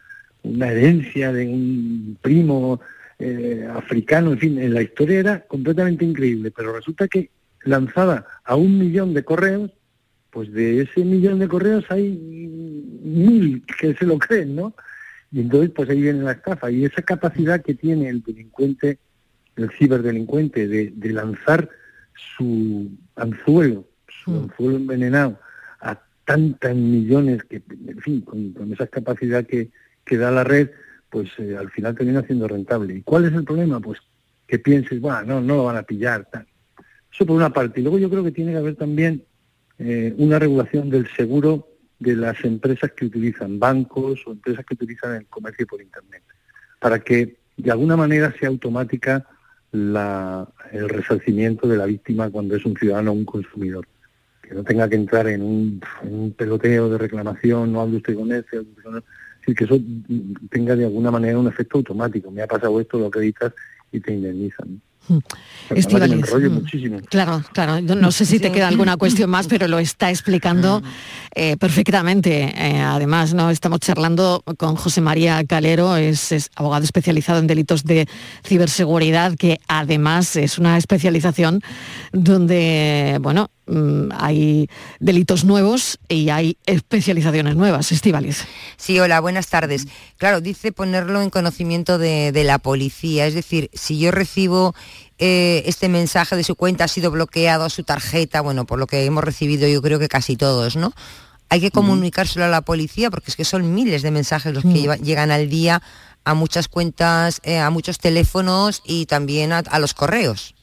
[0.43, 2.81] una herencia de un primo
[3.19, 7.29] eh, africano, en fin, en la historia era completamente increíble, pero resulta que
[7.63, 9.71] lanzada a un millón de correos,
[10.31, 12.09] pues de ese millón de correos hay
[13.03, 14.73] mil que se lo creen, ¿no?
[15.31, 16.71] Y entonces pues ahí viene la estafa.
[16.71, 18.97] Y esa capacidad que tiene el delincuente,
[19.55, 21.69] el ciberdelincuente, de, de lanzar
[22.35, 24.43] su anzuelo, su mm.
[24.43, 25.39] anzuelo envenenado
[25.79, 29.69] a tantas millones, que en fin, con, con esa capacidad que,
[30.05, 30.69] que, da la red,
[31.09, 32.95] pues eh, al final termina siendo rentable.
[32.95, 33.79] ¿Y cuál es el problema?
[33.79, 33.99] Pues
[34.47, 36.45] que pienses, bueno, no, lo van a pillar, tal.
[37.13, 37.79] Eso por una parte.
[37.79, 39.23] Y luego yo creo que tiene que haber también
[39.79, 41.67] eh, una regulación del seguro
[41.99, 46.23] de las empresas que utilizan bancos o empresas que utilizan el comercio por Internet,
[46.79, 49.25] para que de alguna manera sea automática
[49.71, 53.87] el resarcimiento de la víctima cuando es un ciudadano o un consumidor.
[54.41, 58.31] Que no tenga que entrar en un, en peloteo de reclamación, no hable usted con
[58.31, 58.45] él,
[59.47, 59.79] es que eso
[60.49, 62.31] tenga de alguna manera un efecto automático.
[62.31, 63.53] Me ha pasado esto, lo acreditas
[63.91, 64.81] y te indemnizan.
[65.71, 66.25] Estivaliz,
[67.09, 67.81] claro, claro.
[67.81, 70.83] No sé si te queda alguna cuestión más, pero lo está explicando
[71.33, 72.53] eh, perfectamente.
[72.55, 77.83] Eh, además, no estamos charlando con José María Calero, es, es, abogado especializado en delitos
[77.83, 78.07] de
[78.45, 81.61] ciberseguridad, que además es una especialización
[82.11, 84.69] donde, bueno, mm, hay
[84.99, 87.91] delitos nuevos y hay especializaciones nuevas.
[87.91, 88.45] Estivaliz.
[88.77, 89.87] Sí, hola, buenas tardes.
[90.17, 93.27] Claro, dice ponerlo en conocimiento de, de la policía.
[93.27, 94.75] Es decir, si yo recibo
[95.23, 99.05] eh, este mensaje de su cuenta ha sido bloqueado, su tarjeta, bueno, por lo que
[99.05, 100.93] hemos recibido yo creo que casi todos, ¿no?
[101.47, 104.69] Hay que comunicárselo a la policía porque es que son miles de mensajes los que
[104.69, 105.03] mm.
[105.03, 105.83] llegan al día
[106.23, 110.55] a muchas cuentas, eh, a muchos teléfonos y también a, a, los correos.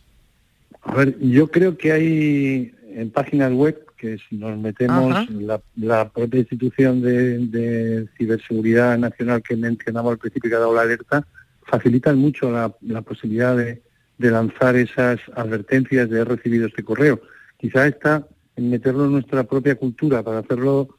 [0.89, 6.09] A ver, yo creo que hay en páginas web que si nos metemos la, la,
[6.09, 11.27] propia institución de, de, ciberseguridad nacional que mencionaba al principio que ha dado la alerta,
[11.67, 13.83] facilitan mucho la, la posibilidad de,
[14.19, 17.21] de lanzar esas advertencias de haber recibido este correo.
[17.59, 20.97] Quizá está en meterlo en nuestra propia cultura, para hacerlo,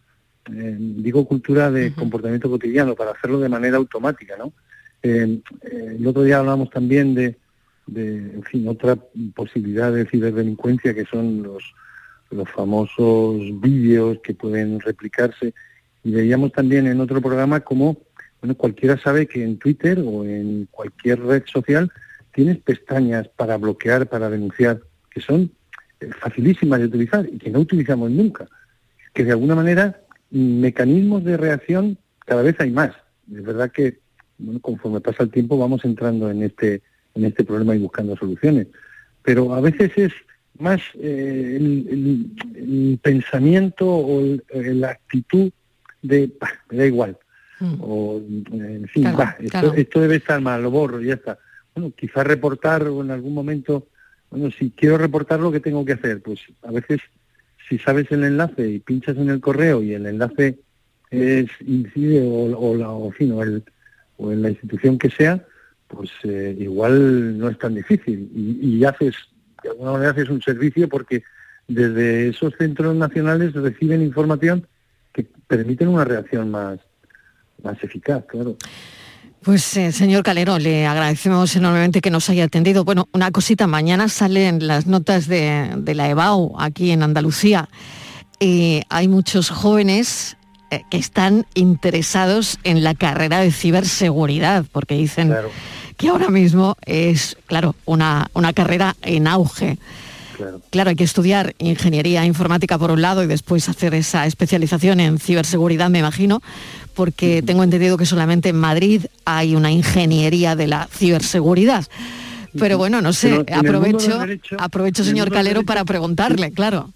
[0.52, 4.54] eh, digo cultura de comportamiento cotidiano, para hacerlo de manera automática, ¿no?
[5.02, 7.38] Eh, eh, el otro día hablábamos también de,
[7.94, 8.98] de, en fin, otra
[9.36, 11.64] posibilidad de ciberdelincuencia que son los,
[12.32, 15.54] los famosos vídeos que pueden replicarse.
[16.04, 17.98] Y veíamos también en otro programa como,
[18.42, 21.92] bueno, cualquiera sabe que en Twitter o en cualquier red social
[22.34, 25.52] tienes pestañas para bloquear, para denunciar, que son
[26.00, 28.48] eh, facilísimas de utilizar y que no utilizamos nunca.
[29.14, 32.92] Que de alguna manera mecanismos de reacción cada vez hay más.
[33.34, 34.00] Es verdad que
[34.38, 36.82] bueno, conforme pasa el tiempo vamos entrando en este
[37.16, 38.68] en este problema y buscando soluciones.
[39.24, 40.14] Pero a veces es
[40.58, 45.52] más eh, el, el, el, pensamiento o el, la actitud
[46.02, 47.18] de, bah, me da igual.
[47.60, 47.76] Mm.
[47.82, 49.74] O, en fin, claro, bah, esto, claro.
[49.74, 51.38] esto, debe estar mal, lo borro y ya está
[51.76, 53.88] bueno, quizás reportar o en algún momento,
[54.30, 57.00] bueno, si quiero reportar lo que tengo que hacer, pues a veces
[57.68, 60.60] si sabes el enlace y pinchas en el correo y el enlace
[61.12, 63.64] es incide o, o, la, o, en fin, o, el,
[64.18, 65.46] o en la institución que sea,
[65.90, 69.16] pues eh, igual no es tan difícil y, haces,
[69.64, 71.24] de alguna manera haces un servicio porque
[71.68, 74.66] desde esos centros nacionales reciben información
[75.12, 76.80] que permiten una reacción más,
[77.64, 78.56] más eficaz, claro.
[79.42, 82.84] Pues eh, señor Calero, le agradecemos enormemente que nos haya atendido.
[82.84, 87.70] Bueno, una cosita, mañana salen las notas de, de la EBAU aquí en Andalucía.
[88.40, 90.38] Eh, hay muchos jóvenes
[90.72, 95.50] eh, que están interesados en la carrera de ciberseguridad, porque dicen Claro.
[95.98, 99.78] que ahora mismo es, claro, una, una carrera en auge.
[100.38, 100.62] Claro.
[100.70, 105.20] Claro, hay que estudiar ingeniería informática por un lado y después hacer esa especialización en
[105.20, 106.42] ciberseguridad, me imagino,
[106.94, 111.86] porque tengo entendido que solamente en Madrid hay una ingeniería de la ciberseguridad.
[112.58, 116.90] Pero bueno, no sé, aprovecho, derecho- aprovecho señor Calero, para preguntarle, claro.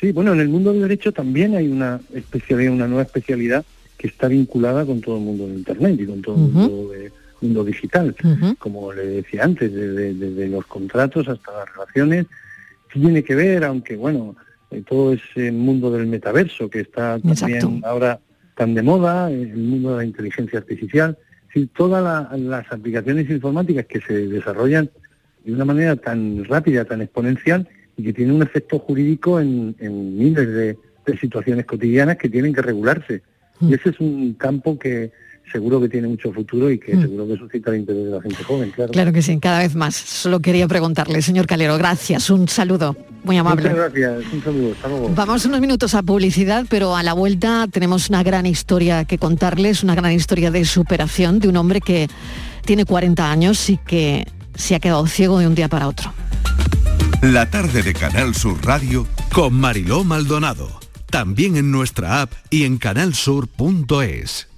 [0.00, 3.64] Sí, bueno, en el mundo del derecho también hay una especialidad, una nueva especialidad
[3.96, 7.12] que está vinculada con todo el mundo de Internet y con todo el mundo, de-
[7.40, 8.14] mundo digital.
[8.58, 12.26] Como le decía antes, desde, desde los contratos hasta las relaciones,
[12.92, 14.36] tiene que ver, aunque bueno,
[14.70, 17.80] eh, todo ese mundo del metaverso que está también Exacto.
[17.86, 18.20] ahora
[18.54, 21.16] tan de moda, eh, el mundo de la inteligencia artificial,
[21.74, 24.90] todas la- las aplicaciones informáticas que se desarrollan
[25.44, 30.18] de una manera tan rápida, tan exponencial y que tiene un efecto jurídico en, en
[30.18, 33.22] miles de, de situaciones cotidianas que tienen que regularse.
[33.60, 33.68] Mm.
[33.70, 35.12] Y ese es un campo que
[35.52, 37.02] seguro que tiene mucho futuro y que Mm.
[37.02, 38.92] seguro que suscita el interés de la gente joven, claro.
[38.92, 39.94] Claro que sí, cada vez más.
[39.94, 43.70] Solo quería preguntarle, señor Calero, gracias, un saludo muy amable.
[43.70, 45.10] Muchas gracias, un saludo, hasta luego.
[45.14, 49.84] Vamos unos minutos a publicidad, pero a la vuelta tenemos una gran historia que contarles,
[49.84, 52.08] una gran historia de superación de un hombre que
[52.64, 56.12] tiene 40 años y que se ha quedado ciego de un día para otro.
[57.22, 60.80] La tarde de Canal Sur Radio con Mariló Maldonado.
[61.10, 64.48] También en nuestra app y en canalsur.es.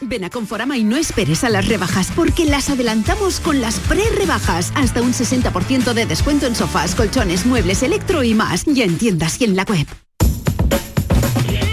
[0.00, 4.72] Ven a Conforama y no esperes a las rebajas, porque las adelantamos con las pre-rebajas.
[4.74, 8.64] Hasta un 60% de descuento en sofás, colchones, muebles, electro y más.
[8.64, 9.86] Ya en tiendas y en la web.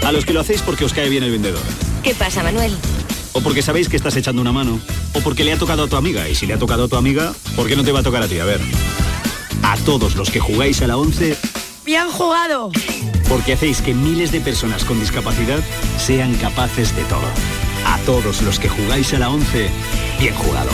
[0.04, 1.62] A los que lo hacéis porque os cae bien el vendedor.
[2.02, 2.76] ¿Qué pasa, Manuel?
[3.32, 4.78] O porque sabéis que estás echando una mano.
[5.14, 6.28] O porque le ha tocado a tu amiga.
[6.28, 8.22] Y si le ha tocado a tu amiga, ¿por qué no te va a tocar
[8.22, 8.38] a ti?
[8.38, 8.60] A ver.
[9.62, 11.36] A todos los que jugáis a la 11,
[11.84, 12.70] ¡Bien jugado!
[13.28, 15.60] porque hacéis que miles de personas con discapacidad
[15.98, 17.26] sean capaces de todo.
[17.86, 19.68] A todos los que jugáis a la 11,
[20.18, 20.70] bien jugado.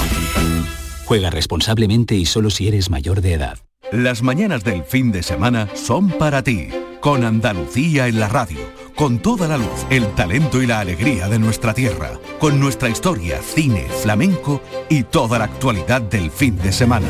[1.05, 3.59] Juega responsablemente y solo si eres mayor de edad.
[3.93, 6.69] Las mañanas del fin de semana son para ti,
[7.01, 8.59] con Andalucía en la radio,
[8.95, 13.41] con toda la luz, el talento y la alegría de nuestra tierra, con nuestra historia,
[13.43, 17.09] cine, flamenco y toda la actualidad del fin de semana.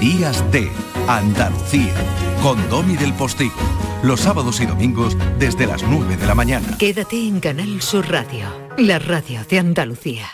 [0.00, 0.70] Días de
[1.08, 1.94] Andalucía,
[2.42, 3.54] con Domi del Postigo,
[4.02, 6.76] los sábados y domingos desde las 9 de la mañana.
[6.78, 10.26] Quédate en Canal Sur Radio, la radio de Andalucía.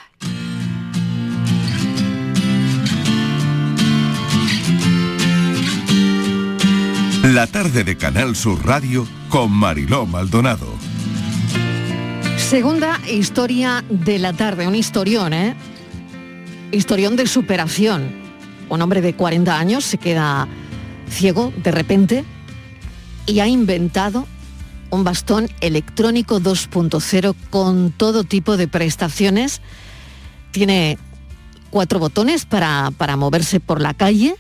[7.22, 10.66] La tarde de Canal Sur Radio con Mariló Maldonado.
[12.36, 15.54] Segunda historia de la tarde, un historión, ¿eh?
[16.72, 18.21] Historión de superación.
[18.72, 20.48] Un hombre de 40 años se queda
[21.06, 22.24] ciego de repente
[23.26, 24.26] y ha inventado
[24.88, 29.60] un bastón electrónico 2.0 con todo tipo de prestaciones.
[30.52, 30.96] Tiene
[31.68, 34.36] cuatro botones para, para moverse por la calle,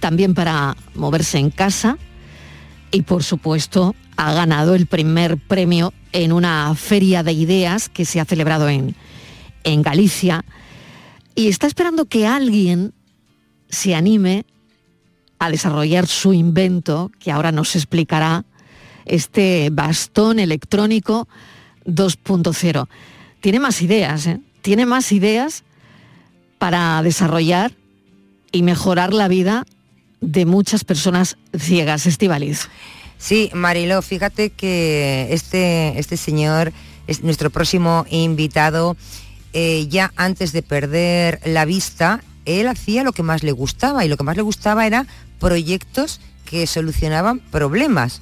[0.00, 1.98] también para moverse en casa
[2.90, 8.18] y por supuesto ha ganado el primer premio en una feria de ideas que se
[8.18, 8.96] ha celebrado en,
[9.62, 10.44] en Galicia
[11.36, 12.92] y está esperando que alguien
[13.68, 14.44] se anime
[15.38, 18.44] a desarrollar su invento, que ahora nos explicará,
[19.04, 21.28] este bastón electrónico
[21.86, 22.88] 2.0.
[23.40, 24.40] Tiene más ideas, ¿eh?
[24.62, 25.64] tiene más ideas
[26.58, 27.72] para desarrollar
[28.52, 29.64] y mejorar la vida
[30.20, 32.68] de muchas personas ciegas, Estivaliz.
[33.18, 36.72] Sí, Mariló, fíjate que este, este señor
[37.06, 38.96] es nuestro próximo invitado.
[39.52, 44.08] Eh, ya antes de perder la vista, él hacía lo que más le gustaba y
[44.08, 45.06] lo que más le gustaba era
[45.38, 48.20] proyectos que solucionaban problemas.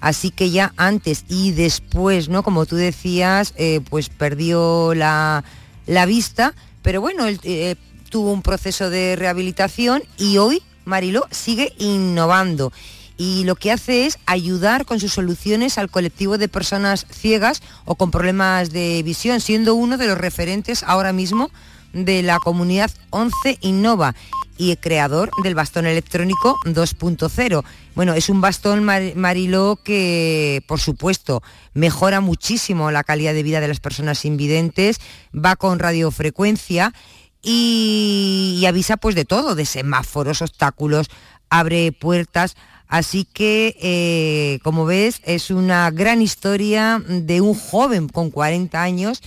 [0.00, 2.42] Así que ya antes y después, ¿no?
[2.42, 5.44] Como tú decías, eh, pues perdió la,
[5.86, 7.76] la vista, pero bueno, él eh,
[8.10, 12.72] tuvo un proceso de rehabilitación y hoy Mariló sigue innovando
[13.18, 17.96] y lo que hace es ayudar con sus soluciones al colectivo de personas ciegas o
[17.96, 21.50] con problemas de visión, siendo uno de los referentes ahora mismo
[21.92, 24.14] de la comunidad 11 Innova
[24.56, 27.64] y creador del bastón electrónico 2.0.
[27.94, 31.42] Bueno, es un bastón Mar- Mariló que, por supuesto,
[31.74, 34.98] mejora muchísimo la calidad de vida de las personas invidentes,
[35.34, 36.92] va con radiofrecuencia
[37.40, 41.06] y, y avisa pues de todo, de semáforos, obstáculos,
[41.50, 42.56] abre puertas.
[42.88, 49.22] Así que, eh, como ves, es una gran historia de un joven con 40 años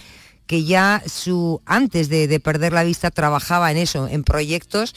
[0.52, 4.94] que ya su antes de, de perder la vista trabajaba en eso, en proyectos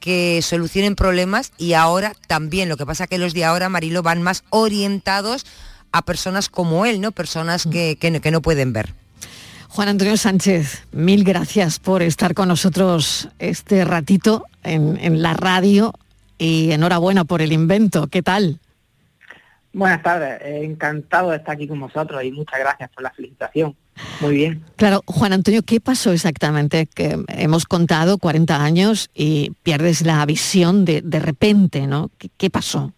[0.00, 2.68] que solucionen problemas y ahora también.
[2.68, 5.46] Lo que pasa que los de ahora, Marilo, van más orientados
[5.92, 7.12] a personas como él, ¿no?
[7.12, 8.94] Personas que, que no- que no pueden ver.
[9.68, 15.92] Juan Antonio Sánchez, mil gracias por estar con nosotros este ratito en, en la radio
[16.36, 18.08] y enhorabuena por el invento.
[18.08, 18.58] ¿Qué tal?
[19.72, 23.76] Buenas tardes, encantado de estar aquí con vosotros y muchas gracias por la felicitación.
[24.20, 24.62] Muy bien.
[24.76, 26.86] Claro, Juan Antonio, ¿qué pasó exactamente?
[26.86, 32.10] Que hemos contado 40 años y pierdes la visión de, de repente, ¿no?
[32.18, 32.92] ¿Qué, qué pasó?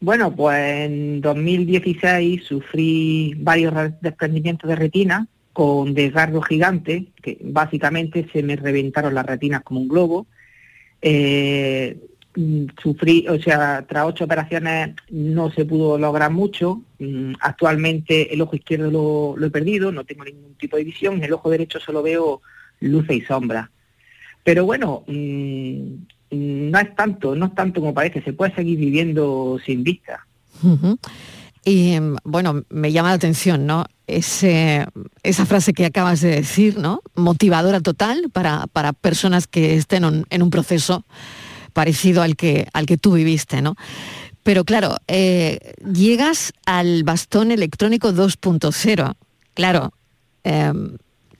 [0.00, 8.26] Bueno, pues en 2016 sufrí varios re- desprendimientos de retina con desgarro gigante, que básicamente
[8.32, 10.26] se me reventaron las retinas como un globo.
[11.02, 11.98] Eh,
[12.82, 16.82] sufrí, o sea, tras ocho operaciones no se pudo lograr mucho.
[16.98, 21.24] Mm, Actualmente el ojo izquierdo lo, he perdido, no tengo ningún tipo de visión, en
[21.24, 22.40] el ojo derecho solo veo
[22.80, 23.68] luces y sombras.
[24.44, 25.84] Pero bueno, mm,
[26.30, 30.26] no es tanto, no es tanto como parece, se puede seguir viviendo sin vista.
[31.64, 33.84] Y em, bueno, me llama la atención, ¿no?
[34.06, 37.00] Esa frase que acabas de decir, ¿no?
[37.14, 41.04] Motivadora total para, para personas que estén en un proceso
[41.72, 43.76] parecido al que, al que tú viviste, ¿no?
[44.42, 49.14] Pero claro, eh, llegas al bastón electrónico 2.0.
[49.54, 49.92] Claro,
[50.44, 50.96] em,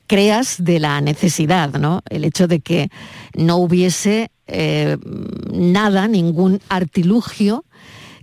[0.07, 2.03] creas de la necesidad, ¿no?
[2.11, 2.91] El hecho de que
[3.35, 4.97] no hubiese eh,
[5.53, 7.65] nada, ningún artilugio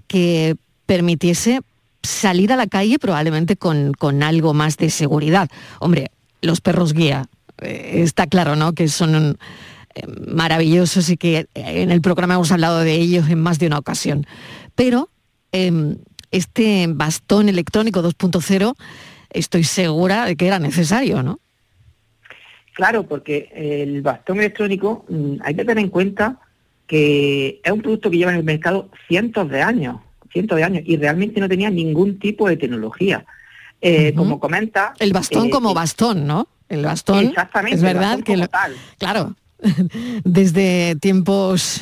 [0.07, 1.61] que permitiese
[2.03, 5.49] salir a la calle probablemente con, con algo más de seguridad.
[5.79, 7.27] Hombre, los perros guía,
[7.61, 8.73] eh, está claro, ¿no?
[8.73, 9.35] Que son eh,
[10.27, 13.79] maravillosos y que eh, en el programa hemos hablado de ellos en más de una
[13.79, 14.25] ocasión.
[14.75, 15.09] Pero
[15.51, 15.97] em,
[16.31, 18.75] este bastón electrónico 2.0
[19.29, 21.39] estoy segura de que era necesario, ¿no?
[22.73, 26.39] Claro, porque el bastón electrónico mm, hay que tener en cuenta
[26.85, 29.97] que es un producto que lleva en el mercado cientos de años,
[30.31, 33.25] cientos de años, y realmente no tenía ningún tipo de tecnología.
[33.81, 34.13] Eh.
[34.15, 34.93] Como comenta...
[34.99, 36.47] El bastón eh, como bastón, ¿no?
[36.69, 37.25] El bastón.
[37.25, 38.73] Exactamente, Es el verdad bastón que como lo- tal.
[38.99, 39.35] claro,
[40.23, 41.81] desde tiempos,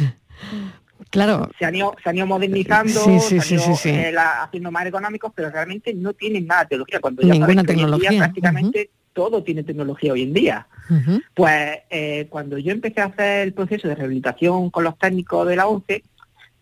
[1.09, 3.75] claro, se han ido, se han ido modernizando, Sí, sí, se han sí, ido, sí,
[3.75, 3.89] sí.
[3.89, 6.99] eh, la- haciendo más económicos, pero realmente no tienen nada de tecnología.
[6.99, 10.67] Cuando ya Ninguna sabes tecnología, prácticamente todo tiene tecnología hoy en día.
[11.33, 15.55] Pues eh, cuando yo empecé a hacer el proceso de rehabilitación con los técnicos de
[15.55, 16.03] la ONCE,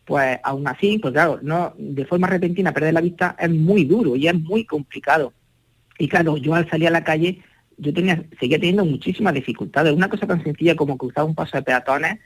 [0.06, 4.16] pues aún así, pues claro, no de forma repentina perder la vista es muy duro
[4.16, 5.34] y es muy complicado.
[5.98, 7.42] Y claro, yo al salir a la calle,
[7.84, 9.94] yo tenía, seguía teniendo muchísimas dificultades.
[9.94, 12.20] Una cosa tan sencilla como cruzar un paso de peatones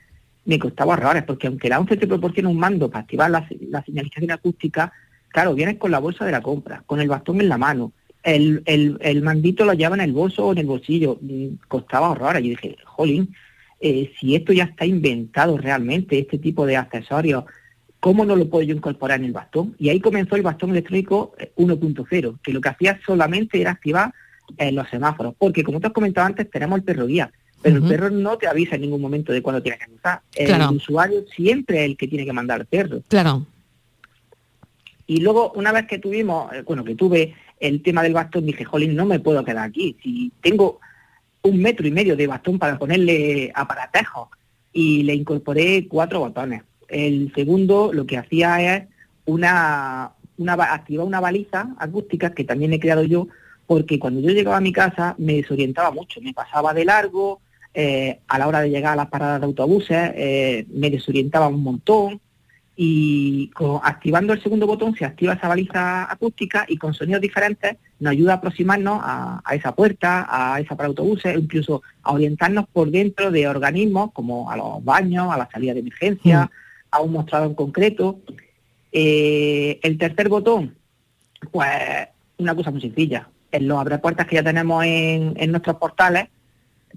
[0.44, 3.84] me costaba horrores, porque aunque la ONCE te proporciona un mando para activar la, la
[3.84, 4.92] señalización acústica,
[5.28, 7.92] claro, vienes con la bolsa de la compra, con el bastón en la mano,
[8.22, 12.10] el, el, el mandito lo lleva en el bolso o en el bolsillo, mm, costaba
[12.10, 12.42] horrores.
[12.42, 13.34] Yo dije, jolín,
[13.80, 17.44] eh, si esto ya está inventado realmente, este tipo de accesorios,
[18.00, 19.74] ¿cómo no lo puedo yo incorporar en el bastón?
[19.78, 24.12] Y ahí comenzó el bastón electrónico eh, 1.0, que lo que hacía solamente era activar
[24.56, 27.30] eh, los semáforos, porque como te has comentado antes, tenemos el perro guía,
[27.62, 30.20] pero el perro no te avisa en ningún momento de cuándo tienes que cruzar.
[30.34, 30.70] El Claro.
[30.72, 33.00] usuario siempre es el que tiene que mandar al perro.
[33.08, 33.46] claro.
[35.06, 38.64] Y luego, una vez que tuvimos, eh, bueno, que tuve el tema del bastón, dije,
[38.64, 39.96] jolín, no me puedo quedar aquí.
[40.02, 40.80] Si tengo
[41.42, 44.28] un metro y medio de bastón para ponerle aparatejos
[44.70, 46.62] y le incorporé cuatro botones.
[46.88, 48.84] El segundo lo que hacía es
[49.24, 53.28] una, una activar una baliza acústica que también he creado yo,
[53.68, 57.40] porque cuando yo llegaba a mi casa me desorientaba mucho, me pasaba de largo,
[57.74, 61.62] eh, a la hora de llegar a las paradas de autobuses eh, me desorientaba un
[61.62, 62.20] montón
[62.74, 67.76] y con- activando el segundo botón se activa esa baliza acústica y con sonidos diferentes
[68.00, 72.66] nos ayuda a aproximarnos a, a esa puerta, a esa para autobuses, incluso a orientarnos
[72.72, 76.50] por dentro de organismos como a los baños, a la salida de emergencia,
[76.90, 78.20] a un mostrador en concreto.
[78.92, 80.74] Eh, el tercer botón,
[81.52, 81.68] pues
[82.38, 83.28] una cosa muy sencilla.
[83.50, 86.28] En los abrepuertas que ya tenemos en, en nuestros portales,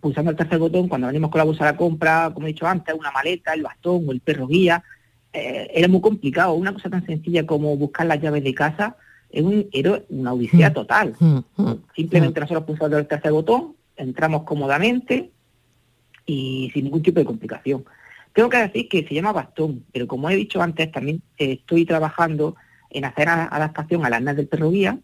[0.02, 2.68] pulsando el tercer botón, cuando venimos con la bolsa de la compra, como he dicho
[2.68, 4.84] antes, una maleta, el bastón o el perro guía,
[5.34, 6.54] eh, era muy complicado.
[6.54, 8.96] Una cosa tan sencilla como buscar las llaves de casa
[9.30, 11.16] es un, era una odisea total.
[11.20, 15.32] Mm, mm, Simplemente nosotros pulsamos el tercer botón, entramos cómodamente
[16.26, 17.86] y sin ningún tipo de complicación.
[18.34, 21.86] Tengo que decir que se llama bastón, pero como he dicho antes, también eh, estoy
[21.86, 22.56] trabajando
[22.90, 24.98] en hacer a- adaptación al arnés del perro guía,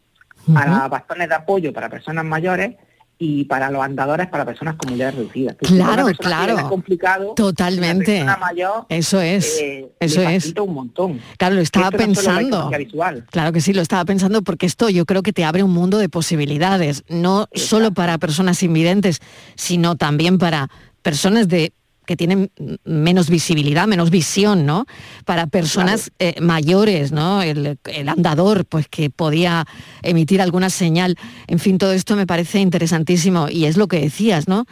[0.53, 2.75] para bastones de apoyo para personas mayores
[3.19, 5.53] y para los andadores para personas con movilidad reducida.
[5.55, 6.55] Que Claro, claro.
[6.57, 8.21] es complicado, Totalmente.
[8.21, 10.53] una persona mayor, Eso es, eh, eso es.
[10.59, 11.19] un montón.
[11.39, 12.69] Claro, lo estaba Esto pensando.
[12.77, 13.25] visual.
[13.31, 15.97] Claro que sí, lo estaba pensando porque esto yo creo que te abre un mundo
[15.97, 19.19] de posibilidades, no solo para personas invidentes,
[19.55, 20.69] sino también para
[21.01, 21.73] personas de
[22.07, 22.49] que tienen
[22.83, 24.87] menos visibilidad, menos visión, ¿no?
[25.25, 27.43] Para personas eh, mayores, ¿no?
[27.43, 29.67] El, el andador, pues que podía
[30.01, 31.17] emitir alguna señal.
[31.45, 34.65] En fin, todo esto me parece interesantísimo y es lo que decías, ¿no?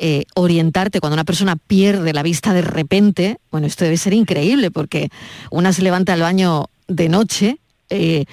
[0.00, 4.72] Eh, orientarte cuando una persona pierde la vista de repente, bueno, esto debe ser increíble
[4.72, 5.08] porque
[5.52, 7.58] una se levanta al baño de noche
[7.90, 8.24] eh,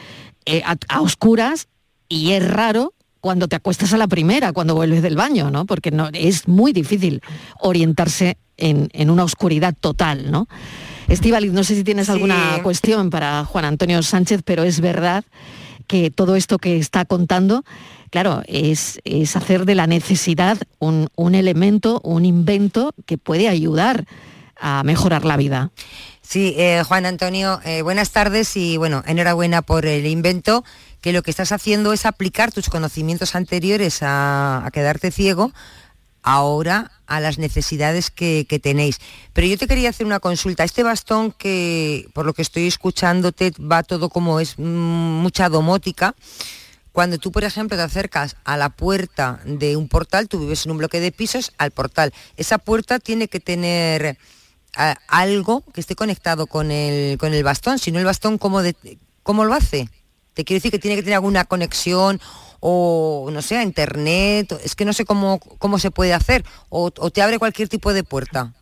[0.46, 1.68] eh, a, a oscuras
[2.10, 5.66] y es raro cuando te acuestas a la primera, cuando vuelves del baño, ¿no?
[5.66, 7.22] Porque no, es muy difícil
[7.60, 10.48] orientarse en, en una oscuridad total, ¿no?
[11.08, 15.24] Estíbaliz, no sé si tienes alguna cuestión para Juan Antonio Sánchez, pero es verdad
[15.88, 17.64] que todo esto que está contando,
[18.12, 24.06] claro, es, es hacer de la necesidad un, un elemento, un invento que puede ayudar
[24.56, 25.72] a mejorar la vida.
[26.22, 30.64] Sí, eh, Juan Antonio, eh, buenas tardes y bueno, enhorabuena por el invento,
[31.02, 35.52] que lo que estás haciendo es aplicar tus conocimientos anteriores a, quedarte ciego
[36.24, 39.00] ahora a las necesidades que, tenéis.
[39.34, 40.64] Pero yo te quería hacer una consulta.
[40.64, 46.14] Este bastón que, por lo que estoy escuchándote, va todo como es mm, mucha domótica.
[46.92, 50.74] Cuando tú, por ejemplo, te acercas a la puerta de un portal, tú vives en
[50.74, 52.14] un bloque de pisos, al portal.
[52.38, 54.18] Esa puerta tiene que tener
[54.76, 58.62] a- algo que esté conectado con el, con el bastón, si no el bastón, ¿cómo,
[59.24, 59.90] ¿cómo lo hace?
[60.34, 62.20] Te quiero decir que tiene que tener alguna conexión
[62.60, 66.92] o, no sé, a internet, es que no sé cómo, cómo se puede hacer, o,
[66.98, 68.54] o te abre cualquier tipo de puerta.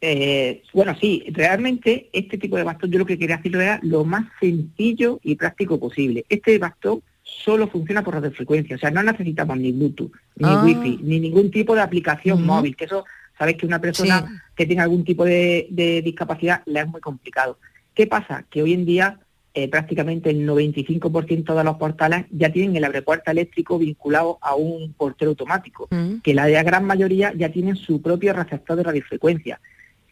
[0.00, 4.04] Eh, bueno, sí, realmente este tipo de bastón yo lo que quería hacerlo era lo
[4.04, 6.26] más sencillo y práctico posible.
[6.28, 10.62] Este bastón solo funciona por radiofrecuencia, o sea, no necesitamos ni Bluetooth, ni Ah.
[10.62, 13.06] Wi-Fi, ni ningún tipo de aplicación móvil, que eso,
[13.38, 14.34] sabes que una persona Sí.
[14.54, 17.58] que tenga algún tipo de, de discapacidad le es muy complicado.
[17.94, 18.44] ¿Qué pasa?
[18.50, 19.18] Que hoy en día
[19.56, 24.92] eh, prácticamente el 95% de los portales ya tienen el abrepuerta eléctrico vinculado a un
[24.94, 25.88] portero automático
[26.24, 29.60] que la gran mayoría ya tienen su propio receptor de radiofrecuencia.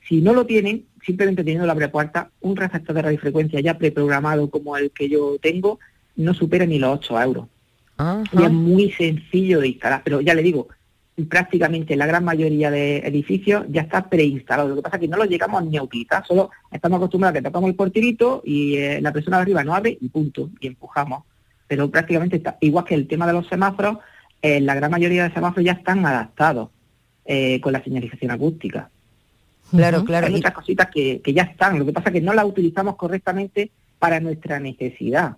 [0.09, 4.77] Si no lo tienen, simplemente teniendo la prepuerta, un receptor de radiofrecuencia ya preprogramado como
[4.77, 5.81] el que yo tengo,
[6.15, 7.47] no supera ni los 8 euros.
[8.33, 10.69] Y es muy sencillo de instalar, pero ya le digo,
[11.29, 14.71] prácticamente la gran mayoría de edificios ya está preinstalado.
[14.71, 17.39] Lo que pasa es que no lo llegamos ni a utilizar, solo estamos acostumbrados a
[17.39, 20.69] que tocamos el portirito y eh, la persona de arriba no abre y punto, y
[20.69, 21.25] empujamos.
[21.69, 23.99] Pero prácticamente está, igual que el tema de los semáforos,
[24.41, 26.71] eh, la gran mayoría de semáforos ya están adaptados
[27.25, 28.91] eh, con la señalización acústica.
[29.71, 30.27] Claro, claro.
[30.27, 32.97] Hay muchas cositas que, que ya están, lo que pasa es que no las utilizamos
[32.97, 35.37] correctamente para nuestra necesidad.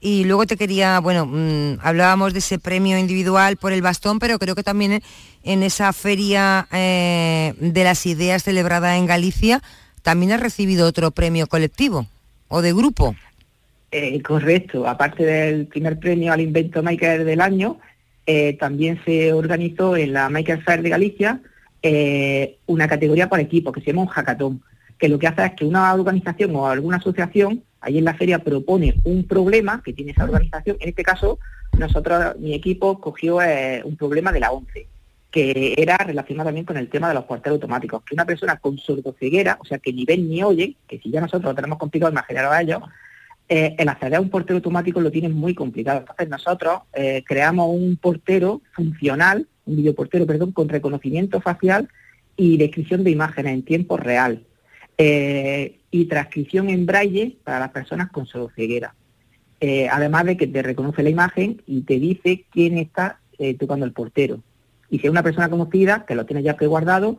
[0.00, 4.38] Y luego te quería, bueno, mm, hablábamos de ese premio individual por el bastón, pero
[4.38, 5.00] creo que también
[5.44, 9.62] en- esa feria eh, de las ideas celebrada en Galicia,
[10.02, 12.06] también has recibido otro premio colectivo
[12.48, 13.14] o de grupo.
[13.92, 17.78] Eh, correcto, aparte del primer premio al invento Maker del año,
[18.26, 21.40] eh, también se organizó en la Maker Fair de Galicia
[22.66, 24.62] una categoría por equipo que se llama un hackathon,
[24.98, 28.38] que lo que hace es que una organización o alguna asociación ahí en la feria
[28.38, 30.76] propone un problema que tiene esa organización.
[30.80, 31.38] En este caso,
[31.78, 34.86] nosotros, mi equipo cogió eh, un problema de la ONCE,
[35.30, 38.78] que era relacionado también con el tema de los porteros automáticos, que una persona con
[38.78, 42.12] sordoceguera, o sea, que ni ven ni oyen, que si ya nosotros lo tenemos complicado,
[42.12, 42.82] imaginaros a ellos,
[43.48, 46.00] eh, el acceder a un portero automático lo tienen muy complicado.
[46.00, 51.88] Entonces nosotros eh, creamos un portero funcional, un videoportero, perdón, con reconocimiento facial
[52.36, 54.44] y descripción de imágenes en tiempo real.
[54.96, 58.94] Eh, y transcripción en braille para las personas con sordoceguera.
[59.60, 63.86] Eh, además de que te reconoce la imagen y te dice quién está eh, tocando
[63.86, 64.40] el portero.
[64.90, 67.18] Y si es una persona conocida, que lo tienes ya preguardado,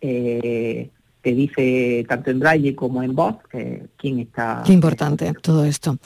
[0.00, 0.90] eh,
[1.22, 4.62] te dice tanto en braille como en voz que quién está.
[4.66, 5.96] Qué importante todo esto.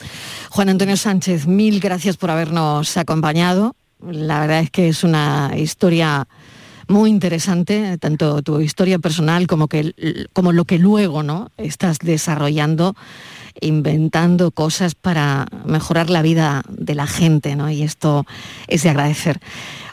[0.51, 3.75] Juan Antonio Sánchez, mil gracias por habernos acompañado.
[3.99, 6.27] La verdad es que es una historia
[6.87, 9.93] muy interesante, tanto tu historia personal como, que,
[10.33, 11.49] como lo que luego ¿no?
[11.57, 12.95] estás desarrollando,
[13.61, 17.69] inventando cosas para mejorar la vida de la gente, ¿no?
[17.69, 18.25] Y esto
[18.67, 19.39] es de agradecer.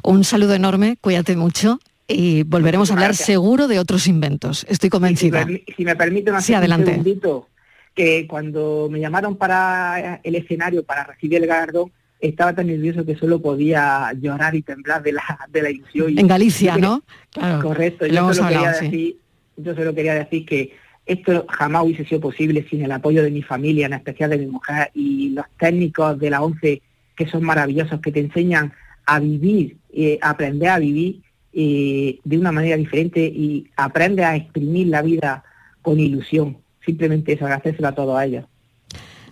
[0.03, 1.78] Un saludo enorme, cuídate mucho
[2.09, 3.26] y volveremos a hablar gracias.
[3.26, 4.66] seguro de otros inventos.
[4.68, 5.45] Estoy convencida.
[5.47, 6.91] Si, me- si me permiten hacer Sí, adelante.
[6.91, 7.49] un segundito,
[7.95, 13.16] que cuando me llamaron para el escenario para recibir el galardón, estaba tan nervioso que
[13.16, 16.18] solo podía llorar y temblar de la, de la ilusión.
[16.18, 17.03] En Galicia, ¿no?
[17.31, 18.85] Claro, Correcto, yo solo, quería sí.
[18.85, 19.16] decir,
[19.57, 20.73] yo solo quería decir que
[21.07, 24.47] esto jamás hubiese sido posible sin el apoyo de mi familia, en especial de mi
[24.47, 26.83] mujer y los técnicos de la ONCE,
[27.16, 28.73] que son maravillosos, que te enseñan
[29.07, 34.37] a vivir, eh, a aprender a vivir eh, de una manera diferente y aprende a
[34.37, 35.43] exprimir la vida
[35.83, 36.59] con ilusión.
[36.85, 38.45] Simplemente eso, agradecérselo a todos ellos.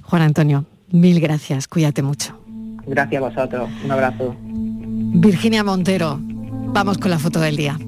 [0.03, 2.38] Juan Antonio, mil gracias, cuídate mucho.
[2.89, 3.71] Gracias a vosotros.
[3.85, 4.35] Un abrazo.
[4.41, 7.79] Virginia Montero, vamos con la foto del día.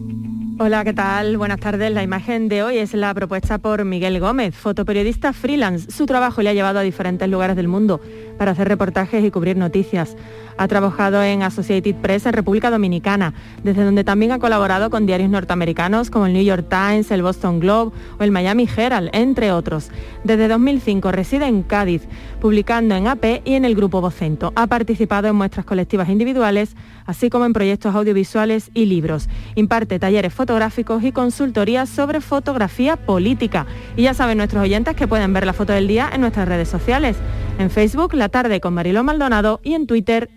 [0.58, 1.38] Hola, ¿qué tal?
[1.38, 1.90] Buenas tardes.
[1.90, 5.90] La imagen de hoy es la propuesta por Miguel Gómez, fotoperiodista freelance.
[5.90, 7.98] Su trabajo le ha llevado a diferentes lugares del mundo
[8.36, 10.16] para hacer reportajes y cubrir noticias.
[10.60, 13.32] Ha trabajado en Associated Press en República Dominicana,
[13.64, 17.60] desde donde también ha colaborado con diarios norteamericanos como el New York Times, el Boston
[17.60, 19.88] Globe o el Miami Herald, entre otros.
[20.22, 22.02] Desde 2005 reside en Cádiz,
[22.42, 24.52] publicando en AP y en el Grupo Vocento.
[24.54, 29.30] Ha participado en muestras colectivas individuales, así como en proyectos audiovisuales y libros.
[29.54, 33.64] Imparte talleres fotográficos y consultorías sobre fotografía política.
[33.96, 36.68] Y ya saben nuestros oyentes que pueden ver la foto del día en nuestras redes
[36.68, 37.16] sociales.
[37.58, 40.30] En Facebook, La Tarde con Mariló Maldonado y en Twitter,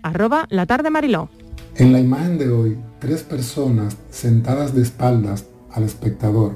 [0.48, 1.28] La Tarde Mariló.
[1.74, 6.54] En la imagen de hoy, tres personas sentadas de espaldas al espectador,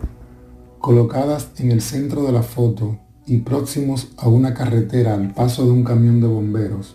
[0.79, 5.73] colocadas en el centro de la foto y próximos a una carretera al paso de
[5.73, 6.95] un camión de bomberos,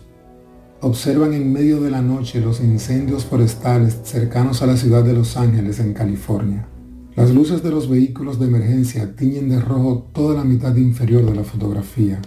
[0.80, 5.36] observan en medio de la noche los incendios forestales cercanos a la ciudad de Los
[5.36, 6.66] Ángeles, en California.
[7.14, 11.34] Las luces de los vehículos de emergencia tiñen de rojo toda la mitad inferior de
[11.34, 12.22] la fotografía,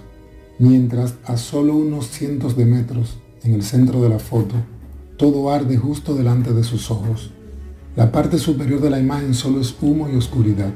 [0.60, 3.18] mientras a solo unos cientos de metros,
[3.48, 4.56] en el centro de la foto,
[5.16, 7.32] todo arde justo delante de sus ojos.
[7.96, 10.74] La parte superior de la imagen solo es humo y oscuridad.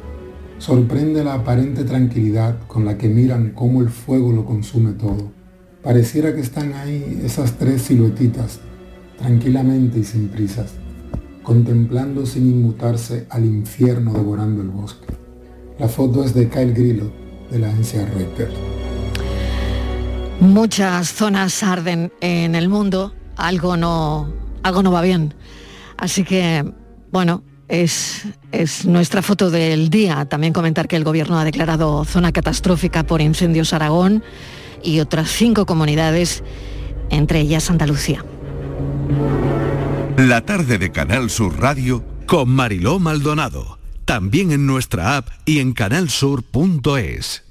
[0.58, 5.32] Sorprende la aparente tranquilidad con la que miran cómo el fuego lo consume todo.
[5.84, 8.60] Pareciera que están ahí esas tres siluetitas,
[9.18, 10.72] tranquilamente y sin prisas,
[11.44, 15.08] contemplando sin inmutarse al infierno devorando el bosque.
[15.78, 17.12] La foto es de Kyle Grillo,
[17.52, 18.81] de la agencia Reuters.
[20.42, 24.34] Muchas zonas arden en el mundo, algo no,
[24.64, 25.36] algo no va bien.
[25.98, 26.66] Así que,
[27.12, 30.26] bueno, es, es nuestra foto del día.
[30.26, 34.24] También comentar que el gobierno ha declarado zona catastrófica por incendios Aragón
[34.84, 36.44] y otras cinco comunidades,
[37.12, 38.26] entre ellas Andalucía.
[40.18, 43.78] La tarde de Canal Sur Radio con Mariló Maldonado.
[44.06, 47.51] También en nuestra app y en canalsur.es.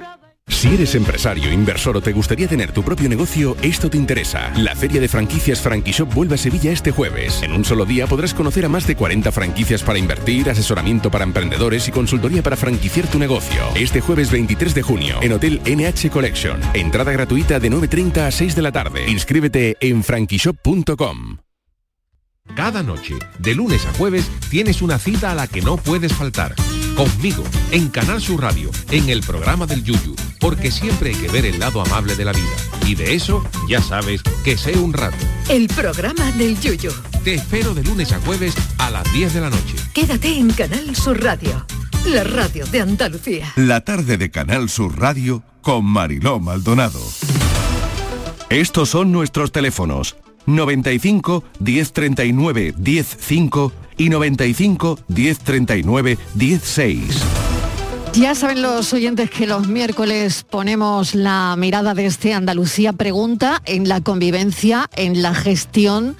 [0.51, 4.51] Si eres empresario, inversor o te gustaría tener tu propio negocio, esto te interesa.
[4.57, 7.41] La Feria de Franquicias Franquishop vuelve a Sevilla este jueves.
[7.41, 11.23] En un solo día podrás conocer a más de 40 franquicias para invertir, asesoramiento para
[11.23, 13.59] emprendedores y consultoría para franquiciar tu negocio.
[13.75, 16.59] Este jueves 23 de junio, en Hotel NH Collection.
[16.73, 19.09] Entrada gratuita de 9.30 a 6 de la tarde.
[19.09, 21.37] Inscríbete en franquishop.com.
[22.55, 26.53] Cada noche, de lunes a jueves, tienes una cita a la que no puedes faltar.
[27.01, 31.47] Conmigo, en Canal Sur Radio, en el programa del Yuyu, porque siempre hay que ver
[31.47, 32.55] el lado amable de la vida.
[32.85, 35.17] Y de eso, ya sabes, que sé un rato.
[35.49, 36.91] El programa del Yuyo.
[37.23, 39.77] Te espero de lunes a jueves a las 10 de la noche.
[39.95, 41.65] Quédate en Canal Sur Radio,
[42.05, 43.51] la radio de Andalucía.
[43.55, 47.01] La tarde de Canal Sur Radio con Mariló Maldonado.
[48.51, 57.21] Estos son nuestros teléfonos 95 1039 105 y 95 1039 16.
[58.13, 63.87] Ya saben los oyentes que los miércoles ponemos la mirada de este Andalucía pregunta en
[63.87, 66.17] la convivencia, en la gestión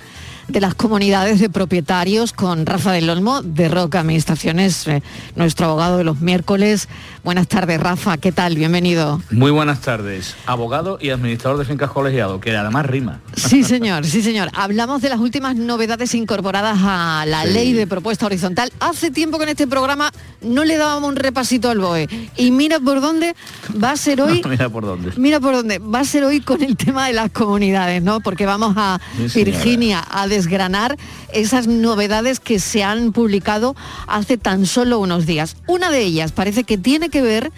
[0.48, 5.02] de las comunidades de propietarios con Rafa del Olmo de Roca Administraciones, eh,
[5.36, 6.88] nuestro abogado de los miércoles.
[7.24, 8.56] Buenas tardes, Rafa, ¿qué tal?
[8.56, 9.22] Bienvenido.
[9.30, 10.36] Muy buenas tardes.
[10.48, 13.20] Abogado y administrador de fincas colegiado, que además rima.
[13.36, 14.50] Sí, señor, sí, señor.
[14.56, 17.50] Hablamos de las últimas novedades incorporadas a la Sí.
[17.54, 18.72] ley de propuesta horizontal.
[18.80, 20.12] Hace tiempo que en este programa
[20.42, 22.08] no le dábamos un repasito al BOE.
[22.38, 23.36] Y mira por dónde
[23.82, 25.12] va a ser hoy Mira por dónde.
[25.16, 25.78] Mira por dónde.
[25.78, 28.22] Va a ser hoy con el tema de las comunidades, ¿no?
[28.22, 29.00] Porque vamos a
[29.30, 29.44] Sí.
[29.44, 30.98] Virginia a desgranar
[31.32, 33.76] esas novedades que se han publicado
[34.08, 35.56] hace tan solo unos días.
[35.68, 37.52] Una de ellas parece que tiene que ver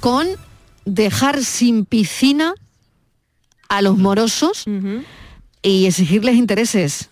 [0.00, 0.26] con
[0.84, 2.54] dejar sin piscina
[3.68, 4.64] a los morosos
[5.62, 7.10] y exigirles intereses.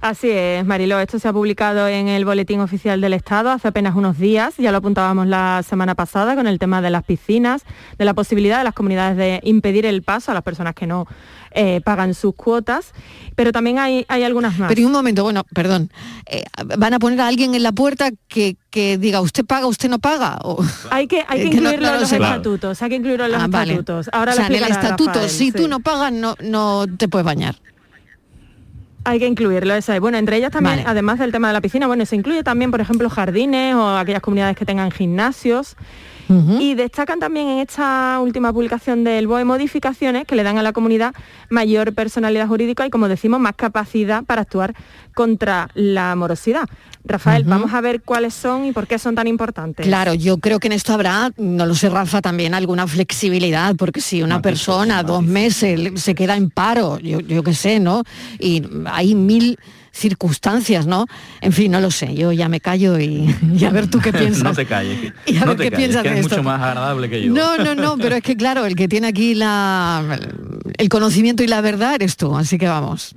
[0.00, 1.00] Así es, Mariló.
[1.00, 4.54] Esto se ha publicado en el Boletín Oficial del Estado hace apenas unos días.
[4.56, 7.64] Ya lo apuntábamos la semana pasada con el tema de las piscinas,
[7.98, 11.06] de la posibilidad de las comunidades de impedir el paso a las personas que no
[11.52, 12.92] eh, pagan sus cuotas.
[13.34, 14.68] Pero también hay, hay algunas más.
[14.68, 15.90] Pero y un momento, bueno, perdón,
[16.26, 16.44] eh,
[16.78, 19.98] ¿van a poner a alguien en la puerta que, que diga usted paga, usted no
[19.98, 20.38] paga?
[20.42, 22.16] O- Hay que, hay que Es que no- incluirlo no en lo los sé.
[22.16, 23.72] estatutos, hay que incluirlo en los Ah, vale.
[23.74, 24.08] estatutos.
[24.12, 25.52] Ahora o lo sea, en el explicará estatuto, Rafael, si sí.
[25.52, 27.56] tú no pagas, no, no te puedes bañar.
[29.04, 30.00] Hay que incluirlo, eso es.
[30.00, 30.88] Bueno, entre ellas también, Vale.
[30.88, 34.20] además del tema de la piscina, bueno, se incluye también, por ejemplo, jardines o aquellas
[34.20, 35.76] comunidades que tengan gimnasios.
[36.28, 40.72] Y destacan también en esta última publicación del BOE modificaciones que le dan a la
[40.72, 41.14] comunidad
[41.50, 44.74] mayor personalidad jurídica y, como decimos, más capacidad para actuar
[45.14, 46.68] contra la morosidad.
[47.04, 49.86] Rafael, vamos a ver cuáles son y por qué son tan importantes.
[49.86, 54.00] Claro, yo creo que en esto habrá, no lo sé Rafa, también alguna flexibilidad, porque
[54.00, 58.02] si una persona dos meses se queda en paro, yo, yo qué sé, ¿no?
[58.40, 59.58] Y hay mil
[59.96, 61.06] circunstancias, ¿no?
[61.40, 64.12] En fin, no lo sé, yo ya me callo y, y a ver tú qué
[64.12, 64.42] piensas.
[64.44, 65.12] no te calles.
[65.26, 66.36] Y a no ver te qué calles, piensas que de esto.
[66.36, 67.32] mucho más agradable que yo.
[67.32, 70.18] No, no, no, pero es que claro, el que tiene aquí la,
[70.76, 73.14] el conocimiento y la verdad eres tú, así que vamos.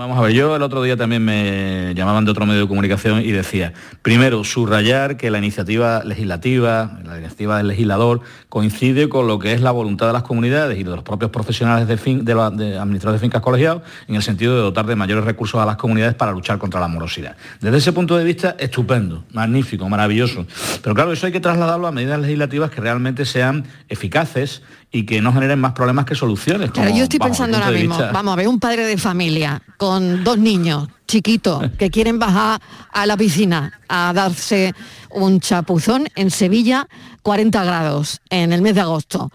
[0.00, 3.20] Vamos a ver, yo el otro día también me llamaban de otro medio de comunicación
[3.20, 9.38] y decía, primero, subrayar que la iniciativa legislativa, la iniciativa del legislador, coincide con lo
[9.38, 12.32] que es la voluntad de las comunidades y de los propios profesionales de, fin, de
[12.32, 16.14] administradores de fincas colegiados en el sentido de dotar de mayores recursos a las comunidades
[16.14, 17.36] para luchar contra la morosidad.
[17.60, 20.46] Desde ese punto de vista, estupendo, magnífico, maravilloso.
[20.82, 24.62] Pero claro, eso hay que trasladarlo a medidas legislativas que realmente sean eficaces
[24.92, 26.70] y que no generen más problemas que soluciones.
[26.72, 29.62] Claro, como, yo estoy pensando ahora mismo, vista- vamos a ver, un padre de familia
[29.76, 32.60] con dos niños chiquitos que quieren bajar
[32.92, 34.74] a la piscina a darse
[35.10, 36.88] un chapuzón en Sevilla,
[37.22, 39.30] 40 grados en el mes de agosto.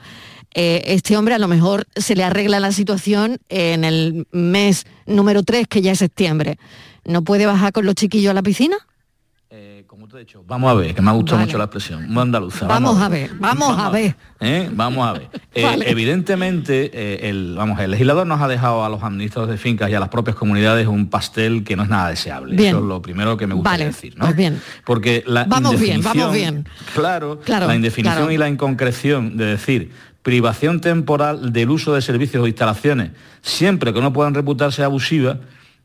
[0.54, 5.44] Eh, este hombre a lo mejor se le arregla la situación en el mes número
[5.44, 6.58] 3, que ya es septiembre.
[7.04, 8.78] ¿No puede bajar con los chiquillos a la piscina?
[10.48, 11.48] Vamos a ver, que me ha gustado Vale.
[11.48, 12.68] mucho la expresión, muy andaluza.
[12.68, 14.16] Vamos a ver, vamos a ver.
[14.40, 14.70] ¿eh?
[14.72, 15.30] Vamos a ver.
[15.56, 15.90] Eh, Vale.
[15.90, 19.94] Evidentemente, eh, el, vamos, el legislador nos ha dejado a los administradores de fincas y
[19.94, 22.58] a las propias comunidades un pastel que no es nada deseable.
[22.58, 22.70] Bien.
[22.76, 24.18] Eso es lo primero que me gustaría Vale, decir.
[24.18, 24.26] ¿no?
[24.26, 24.62] pues bien.
[24.86, 26.68] Porque la Vamos bien, vamos bien.
[26.94, 28.32] Claro, Claro, la indefinición claro.
[28.34, 29.92] y la inconcreción de decir
[30.24, 35.38] privación temporal del uso de servicios o instalaciones, siempre que no puedan reputarse abusivas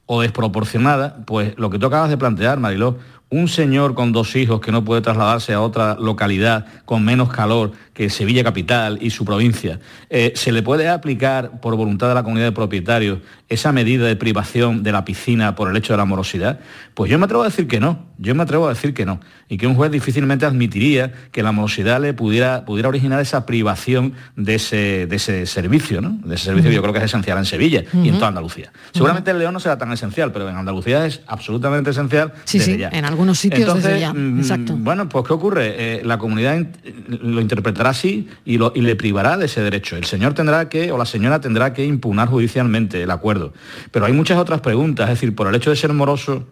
[0.07, 2.99] o desproporcionadas, pues lo que tú acabas de plantear, Mariló,
[3.31, 7.73] un señor con dos hijos que no puede trasladarse a otra localidad con menos calor
[8.01, 9.79] que Sevilla Capital y su provincia,
[10.09, 13.19] eh, ¿se le puede aplicar por voluntad de la comunidad de propietarios
[13.51, 16.61] esa medida de privación de la piscina por el hecho de la morosidad?
[16.95, 19.21] Pues yo me atrevo a decir que no, yo me atrevo a decir que no,
[19.51, 24.15] y que un juez difícilmente admitiría que la morosidad le pudiera, pudiera originar esa privación
[24.35, 26.19] de ese, de ese servicio, ¿no?
[26.25, 28.73] De ese servicio que yo creo que es esencial en Sevilla y en toda Andalucía.
[28.95, 32.73] Seguramente en León no será tan esencial, pero en Andalucía es absolutamente esencial Sí, desde
[32.73, 32.89] sí, ya.
[32.93, 34.15] en algunos sitios Entonces, desde ya.
[34.15, 34.75] mm, Exacto.
[34.79, 35.75] Bueno, pues ¿qué ocurre?
[35.77, 36.65] Eh, la comunidad
[37.09, 39.97] lo interpretará así y, y le privará de ese derecho.
[39.97, 43.53] El señor tendrá que, o la señora tendrá que impugnar judicialmente el acuerdo.
[43.91, 46.47] Pero hay muchas otras preguntas, es decir, por el hecho de ser moroso,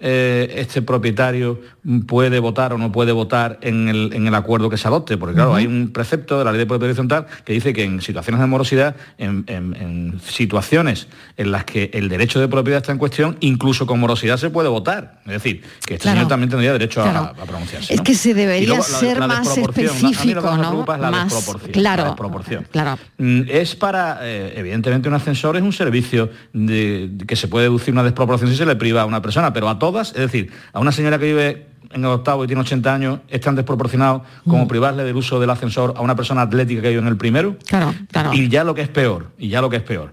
[0.00, 1.60] eh, este propietario
[2.06, 5.34] puede votar o no puede votar en el, en el acuerdo que se adopte, porque
[5.34, 8.40] claro, hay un precepto de la ley de propiedad horizontal que dice que en situaciones
[8.40, 12.98] de morosidad, en, en- en situaciones en las que el derecho de propiedad está en
[12.98, 15.20] cuestión, incluso con morosidad se puede votar.
[15.26, 16.16] Es decir, que este Claro.
[16.18, 17.18] señor también tendría derecho a- Claro.
[17.40, 17.94] a, pronunciarse.
[17.94, 19.88] Es que se debería luego la- ser la más desproporción.
[19.88, 20.84] A mí lo que específico, me ¿no?
[20.98, 22.66] la Más desproporción, claro, la desproporción.
[22.70, 22.98] claro.
[23.18, 27.92] Mm, Es para, eh, evidentemente, un ascensor es un servicio de, que se puede deducir
[27.94, 30.80] una desproporción si se le priva a una persona, pero a todas, es decir, a
[30.80, 34.64] una señora que vive en el octavo y tiene 80 años, es tan desproporcionado como
[34.64, 34.68] Mm.
[34.68, 37.56] privarle del uso del ascensor a una persona atlética que vive en el primero.
[37.66, 38.34] Claro, claro.
[38.34, 40.12] Y ya lo que es peor, y ya lo que es peor,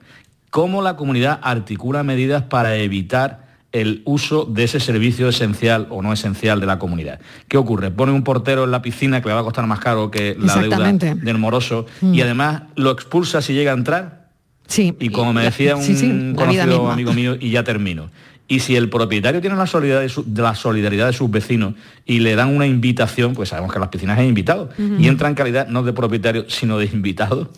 [0.49, 6.13] cómo la comunidad articula medidas para evitar el uso de ese servicio esencial o no
[6.13, 7.19] esencial de la comunidad.
[7.49, 7.91] ¿Qué ocurre?
[7.91, 10.55] Pone un portero en la piscina que le va a costar más caro que la
[10.55, 12.13] deuda del moroso Mm.
[12.13, 14.29] y además lo expulsa si llega a entrar.
[14.67, 14.95] Sí.
[14.99, 18.09] Y como me decía un sí, sí, conocido amigo mío, y ya termino.
[18.47, 21.73] Y si el propietario tiene la solidaridad, de, su- de la solidaridad de sus vecinos
[22.05, 24.69] y le dan una invitación, pues sabemos que las piscinas es invitado.
[24.99, 27.51] Y entra en calidad no de propietario, sino de invitado.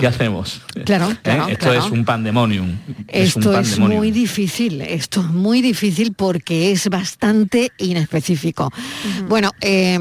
[0.00, 0.62] ¿Qué hacemos?
[0.84, 1.16] Claro, ¿Eh?
[1.50, 1.78] Esto claro.
[1.86, 2.70] es un pandemonium.
[3.06, 8.72] es un Esto es muy difícil, esto es muy difícil porque es bastante inespecífico.
[9.28, 9.96] Bueno, eh,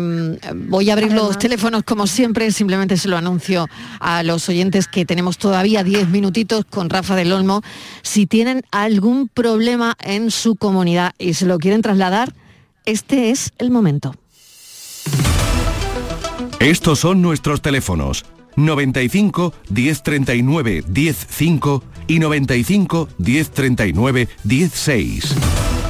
[0.56, 3.68] voy a abrir los teléfonos como siempre, simplemente se lo anuncio
[4.00, 7.62] a los oyentes que tenemos todavía 10 minutitos con Rafa del Olmo.
[8.02, 12.34] Si tienen algún problema en su comunidad y se lo quieren trasladar,
[12.86, 14.16] este es el momento.
[16.60, 25.36] Estos son nuestros teléfonos 95 1039 105 y 95 1039 16.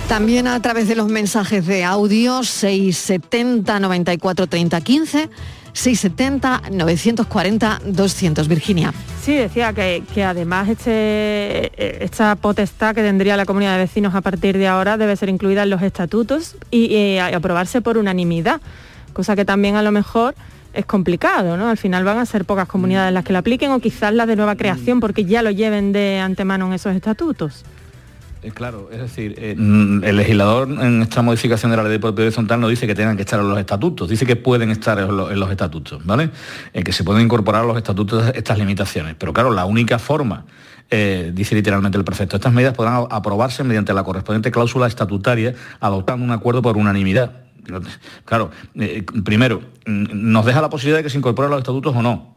[0.08, 5.30] También a través de los mensajes de audio 670 94 30 15,
[5.76, 8.48] 670 940 200.
[8.48, 8.94] Virginia.
[9.22, 14.16] Sí, decía que, que además este, eh, esta potestad que tendría la comunidad de vecinos
[14.16, 18.62] a partir de ahora debe ser incluida en los estatutos y, eh, aprobarse por unanimidad,
[19.12, 20.34] cosa que también a lo mejor
[20.74, 21.68] es complicado, ¿no?
[21.68, 24.38] Al final van a ser pocas comunidades las que la apliquen o quizás las de
[24.38, 27.66] nueva creación porque ya lo lleven de antemano en esos estatutos.
[28.46, 32.00] Eh, Claro, es decir, eh, mm, el legislador en esta modificación de la ley de
[32.00, 35.00] propiedad horizontal no dice que tengan que estar en los estatutos, dice que pueden estar
[35.00, 36.30] en los, estatutos, ¿vale?
[36.74, 39.16] Eh, que se pueden incorporar a los estatutos estas limitaciones.
[39.18, 40.46] Pero claro, la única forma,
[40.90, 46.32] dice literalmente el prefecto, estas medidas podrán aprobarse mediante la correspondiente cláusula estatutaria adoptando un
[46.32, 47.32] acuerdo por unanimidad.
[48.26, 48.52] Claro,
[49.24, 52.35] primero, mm, nos deja la posibilidad de que se incorporen los estatutos o no.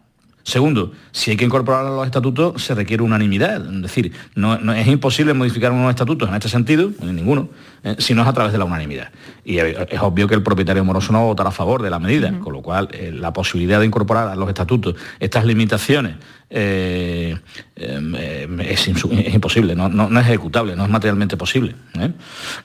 [0.49, 4.73] Segundo, si hay que incorporar a los estatutos se requiere unanimidad, es decir, no, no-
[4.73, 7.51] es imposible modificar unos estatutos en este sentido, en ninguno,
[7.85, 9.11] eh, si no es a través de la unanimidad.
[9.45, 12.55] Y es obvio que el propietario moroso no votará a favor de la medida, con
[12.55, 16.17] lo cual eh, la posibilidad de incorporar a los estatutos estas limitaciones
[16.51, 17.39] eh,
[17.77, 21.75] eh, es, imposible, no, es ejecutable, no es materialmente posible.
[21.99, 22.13] ¿eh?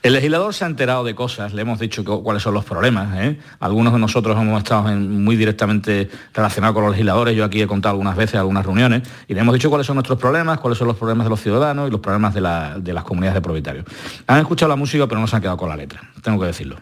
[0.02, 3.36] El legislador se ha enterado de cosas, le hemos dicho cu- cuáles son los problemas.
[3.60, 7.92] Algunos de nosotros hemos estado muy directamente relacionados con los legisladores, yo aquí he contado
[7.92, 10.96] algunas veces algunas reuniones, y le hemos dicho cuáles son nuestros problemas, cuáles son los
[10.96, 12.40] problemas de los ciudadanos y los problemas de,
[12.80, 13.84] de las comunidades de propietarios.
[14.26, 16.76] Han escuchado la música, pero no se han quedado con la letra, tengo que decirlo.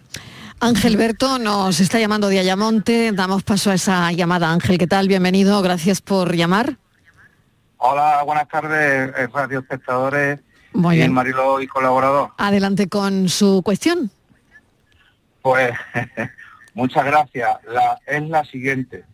[0.61, 3.11] Ángel Berto nos está llamando de Ayamonte.
[3.11, 4.53] Damos paso a esa llamada.
[4.53, 5.09] Ángel, ¿qué tal?
[5.09, 5.61] Bienvenido.
[5.61, 6.76] Gracias por llamar.
[7.85, 10.39] Hola, buenas tardes, eh, radio espectadores
[10.72, 11.12] Muy y bien.
[11.12, 12.30] Marilo y colaborador.
[12.39, 14.09] Adelante con su cuestión.
[15.43, 15.72] Pues
[16.74, 17.59] muchas gracias.
[17.66, 19.05] La, es la siguiente.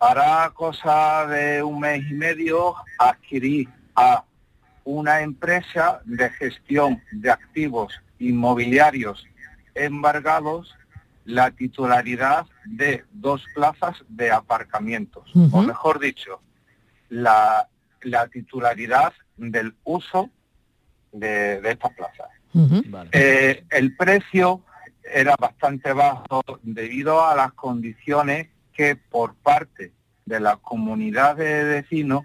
[0.00, 4.22] Hará cosa de un mes y medio adquirí a
[4.84, 9.24] una empresa de gestión de activos inmobiliarios
[9.74, 10.74] embargados
[11.24, 16.42] la titularidad de dos plazas de aparcamientos, o mejor dicho,
[17.08, 17.66] la,
[18.04, 20.30] la titularidad del uso
[21.12, 22.28] de, de estas plazas.
[23.12, 24.62] Eh, el precio
[25.02, 29.92] era bastante bajo debido a las condiciones que por parte
[30.24, 32.24] de la comunidad de vecinos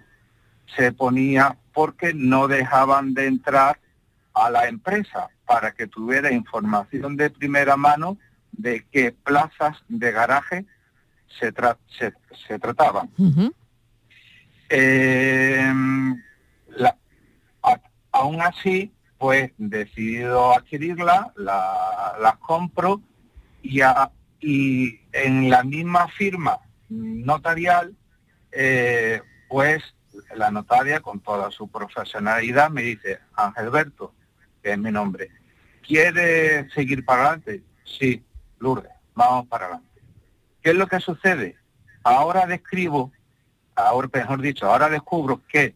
[0.76, 3.78] se ponía porque no dejaban de entrar
[4.34, 8.16] a la empresa para que tuviera información de primera mano
[8.52, 10.64] de qué plazas de garaje
[11.38, 12.12] se, tra- se,
[12.46, 13.10] se trataban.
[17.62, 17.80] A-
[18.12, 23.00] aún así, pues decidido adquirirla, la, las compro
[23.62, 23.80] y,
[24.40, 26.58] y en la misma firma
[26.88, 27.94] notarial,
[28.52, 29.82] eh, pues
[30.34, 34.14] la notaria con toda su profesionalidad me dice, Angelberto,
[34.62, 35.30] que es mi nombre,
[35.86, 37.62] ¿quiere seguir para adelante?
[37.84, 38.24] Sí,
[38.58, 40.00] Lourdes, vamos para adelante.
[40.62, 41.56] ¿Qué es lo que sucede?
[42.02, 43.12] Ahora describo,
[43.88, 45.74] ahora mejor dicho, ahora descubro que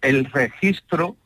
[0.00, 1.16] el registro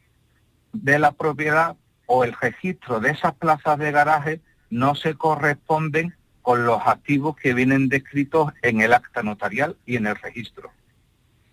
[0.73, 4.41] de la propiedad o el registro de esas plazas de garaje
[4.71, 10.07] no se corresponden con los activos que vienen descritos en el acta notarial y en
[10.07, 10.71] el registro.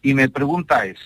[0.01, 0.97] Y mi pregunta es,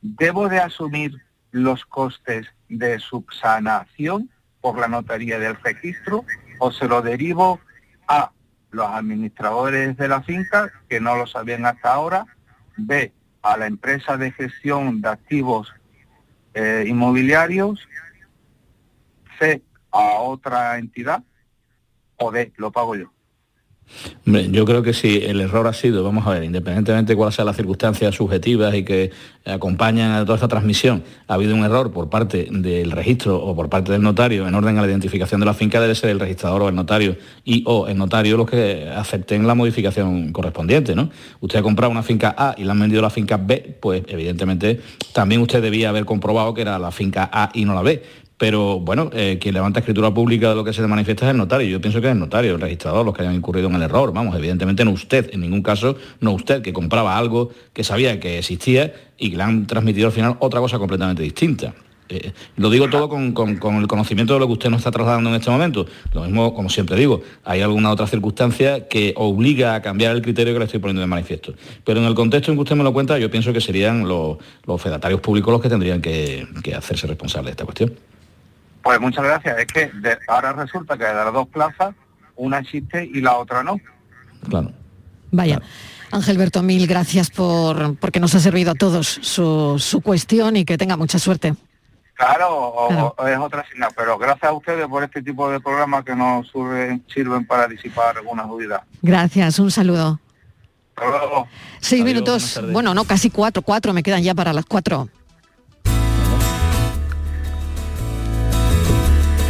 [0.00, 1.20] ¿debo de asumir
[1.50, 4.30] los costes de subsanación
[4.60, 6.24] por la notaría del registro
[6.58, 7.60] o se lo derivo
[8.08, 8.30] a
[8.70, 12.26] los administradores de la finca que no lo sabían hasta ahora,
[12.76, 13.12] B,
[13.42, 15.72] a la empresa de gestión de activos
[16.54, 17.86] eh, inmobiliarios,
[19.38, 21.22] C, a otra entidad
[22.16, 23.12] o D, lo pago yo?
[24.26, 27.34] Hombre, yo creo que si el error ha sido, vamos a ver, independientemente de cuáles
[27.34, 29.10] sean las circunstancias subjetivas y que
[29.44, 33.68] acompañan a toda esta transmisión, ha habido un error por parte del registro o por
[33.68, 36.62] parte del notario en orden a la identificación de la finca, debe ser el registrador
[36.62, 41.10] o el notario y o el notario los que acepten la modificación correspondiente, ¿no?
[41.40, 44.80] Usted ha comprado una finca A y le han vendido la finca B, pues evidentemente
[45.12, 48.02] también usted debía haber comprobado que era la finca A y no la B
[48.38, 51.68] pero bueno, eh, quien levanta escritura pública de lo que se manifiesta es el notario.
[51.68, 54.12] Yo pienso que es el notario, el registrador, los que hayan incurrido en el error.
[54.12, 58.38] Vamos, evidentemente no usted, en ningún caso no usted, que compraba algo que sabía que
[58.38, 61.74] existía y que le han transmitido al final otra cosa completamente distinta.
[62.08, 63.34] Eh, lo digo todo con,
[63.80, 65.86] el conocimiento de lo que usted nos está trasladando en este momento.
[66.12, 70.52] Lo mismo, como siempre digo, hay alguna otra circunstancia que obliga a cambiar el criterio
[70.52, 71.54] que le estoy poniendo de manifiesto.
[71.84, 74.36] Pero en el contexto en que usted me lo cuenta, yo pienso que serían los,
[74.78, 77.94] fedatarios públicos los que tendrían que hacerse responsables de esta cuestión.
[78.86, 79.58] Pues muchas gracias.
[79.58, 79.90] Es que
[80.28, 81.92] ahora resulta que de las dos plazas,
[82.36, 83.80] una existe y la otra no.
[84.48, 84.70] Claro.
[85.32, 85.60] Vaya.
[86.12, 90.78] Ángel Berto, mil gracias por porque nos ha servido a todos su, cuestión y que
[90.78, 91.56] tenga mucha suerte.
[92.14, 96.46] Claro, es otra asignación, pero gracias a ustedes por este tipo de programas que nos
[97.12, 98.82] sirven, para disipar algunas dudas.
[99.02, 100.20] Gracias, un saludo.
[100.94, 101.48] Hasta
[101.80, 105.08] Seis minutos, bueno, no, casi cuatro, cuatro me quedan ya para las cuatro.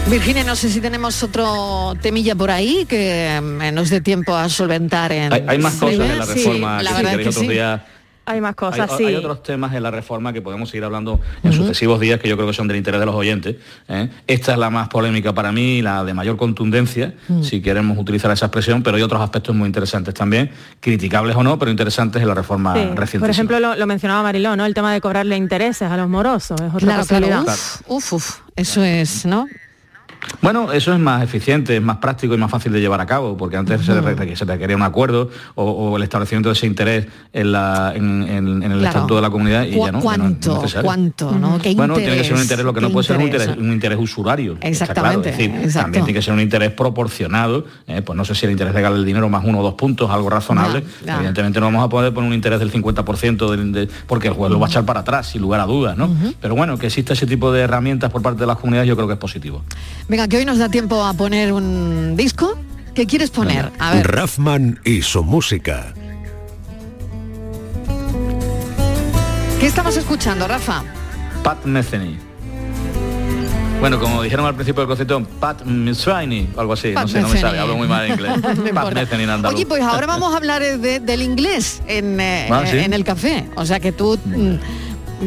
[0.08, 4.48] Virginia, no sé si tenemos otro temilla por ahí que mm, nos dé tiempo a
[4.48, 5.32] solventar en...
[5.32, 6.78] Hay, más cosas en la reforma
[7.16, 7.58] que, si
[8.24, 9.04] Hay más cosas, hay, sí.
[9.06, 12.36] Hay otros temas en la reforma que podemos seguir hablando en sucesivos días que yo
[12.36, 13.56] creo que son del interés de los oyentes.
[13.88, 14.08] ¿eh?
[14.28, 17.42] Esta es la más polémica para mí, la de mayor contundencia, mm.
[17.42, 21.58] si queremos utilizar esa expresión, pero hay otros aspectos muy interesantes también, criticables o no,
[21.58, 23.18] pero interesantes en la reforma reciente.
[23.18, 24.66] Por ejemplo, lo, mencionaba Mariló, ¿no?
[24.66, 26.60] El tema de cobrarle intereses a los morosos.
[26.60, 27.44] Es otra claro,
[27.88, 29.48] Uf, uf, eso es, ¿no?
[30.42, 33.36] Bueno, eso es más eficiente, es más práctico y más fácil de llevar a cabo,
[33.36, 34.00] porque antes se,
[34.44, 39.64] requería un acuerdo o, el establecimiento de ese interés en, el estatuto de la comunidad
[39.64, 40.00] y ya no.
[40.00, 40.62] ¿Cuánto?
[40.82, 41.30] ¿Cuánto?
[41.74, 43.98] bueno, tiene que ser un interés, lo que no puede ser un interés, un interés
[43.98, 44.56] usurario.
[44.60, 45.32] Exactamente.
[45.72, 48.94] también tiene que ser un interés proporcionado, eh, pues no sé si el interés legal
[48.94, 50.84] del dinero más uno o dos puntos, algo razonable.
[51.06, 54.66] Evidentemente no vamos a poder poner un interés del 50% porque el juez lo va
[54.66, 56.14] a echar para atrás, sin lugar a dudas, ¿no?
[56.40, 59.08] Pero bueno, que exista ese tipo de herramientas por parte de las comunidades yo creo
[59.08, 59.62] que es positivo.
[60.16, 62.58] Venga, que hoy nos da tiempo a poner un disco.
[62.94, 63.70] ¿Qué quieres poner?
[63.78, 64.10] A ver.
[64.10, 65.92] Raffman y su música.
[69.60, 70.84] ¿Qué estamos escuchando, Rafa?
[71.42, 72.16] Pat Metheny.
[73.78, 77.38] Bueno, como dijeron al principio del concierto, Pat Metheny, algo así, no sé, no me
[77.38, 78.32] sabe, hablo muy mal inglés.
[78.74, 79.54] Pat Metheny en andaluz.
[79.54, 83.50] Oye, pues ahora vamos a hablar del inglés en, eh, ah, en el café.
[83.54, 84.18] O sea que tú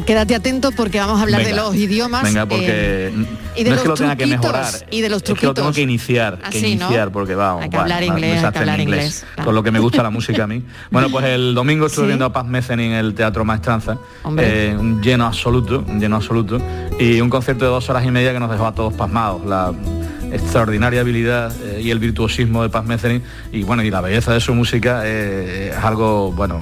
[0.05, 2.23] quédate atento porque vamos a hablar de los idiomas.
[2.23, 3.25] Venga, porque eh,
[3.55, 4.65] y de no los es que lo tenga que mejorar.
[4.91, 5.37] Y de los truquitos.
[5.37, 7.63] Es que lo tengo que iniciar, que iniciar, porque vamos.
[7.63, 9.25] Hay que hablar inglés, hay que hablar inglés.
[9.43, 10.63] Con lo que me gusta la música a mí.
[10.91, 13.97] Bueno, pues el domingo estuve viendo a Paz Meceni en el Teatro Maestranza.
[14.37, 16.59] Eh, un lleno absoluto, un lleno absoluto.
[16.99, 19.45] Y un concierto de dos horas y media que nos dejó a todos pasmados.
[19.45, 19.73] La,
[20.31, 23.19] extraordinaria habilidad eh, y el virtuosismo de Paz Metheny
[23.51, 26.61] y bueno y la belleza de su música es algo bueno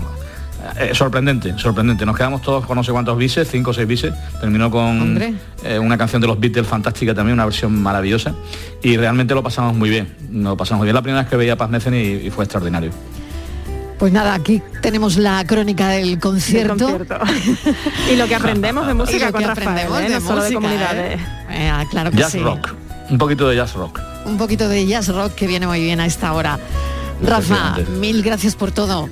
[0.80, 2.06] eh, sorprendente, sorprendente.
[2.06, 4.14] Nos quedamos todos con no sé cuántos bises, cinco o seis bises.
[4.40, 5.18] Terminó con
[5.64, 8.34] eh, una canción de los Beatles fantástica también, una versión maravillosa.
[8.82, 10.16] Y realmente lo pasamos muy bien.
[10.32, 10.96] Lo pasamos muy bien.
[10.96, 12.92] La primera vez que veía Paz Mecen y, fue extraordinario.
[14.00, 16.88] Pues nada, aquí tenemos la crónica del concierto.
[18.12, 20.10] y lo que aprendemos de música con Rafael, ¿eh?
[20.10, 21.22] no solo de comunidades.
[21.90, 22.76] claro que jazz rock.
[23.10, 24.00] Un poquito de jazz rock.
[24.26, 26.60] Un poquito de jazz rock que viene muy bien a esta hora.
[27.24, 29.10] Rafa, mil gracias por todo.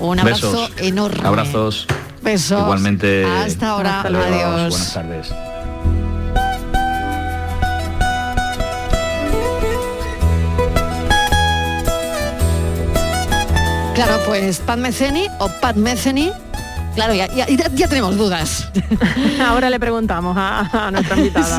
[0.00, 1.26] Un abrazo enorme.
[1.26, 1.86] Abrazos.
[2.22, 2.60] Besos.
[2.60, 3.24] Igualmente.
[3.24, 4.00] Hasta ahora.
[4.02, 4.70] Adiós.
[4.70, 5.32] Buenas tardes.
[13.94, 16.30] Claro, pues Pat Meceni o Pat Meceni.
[16.94, 18.68] Claro, ya, ya, tenemos dudas.
[19.44, 21.56] Ahora le preguntamos a, nuestra invitada.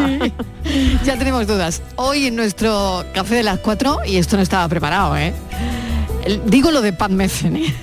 [0.64, 1.82] Sí, ya tenemos dudas.
[1.96, 5.34] Hoy en nuestro café de las cuatro, y esto no estaba preparado, ¿eh?
[6.46, 7.74] Digo lo de Pat Metheny.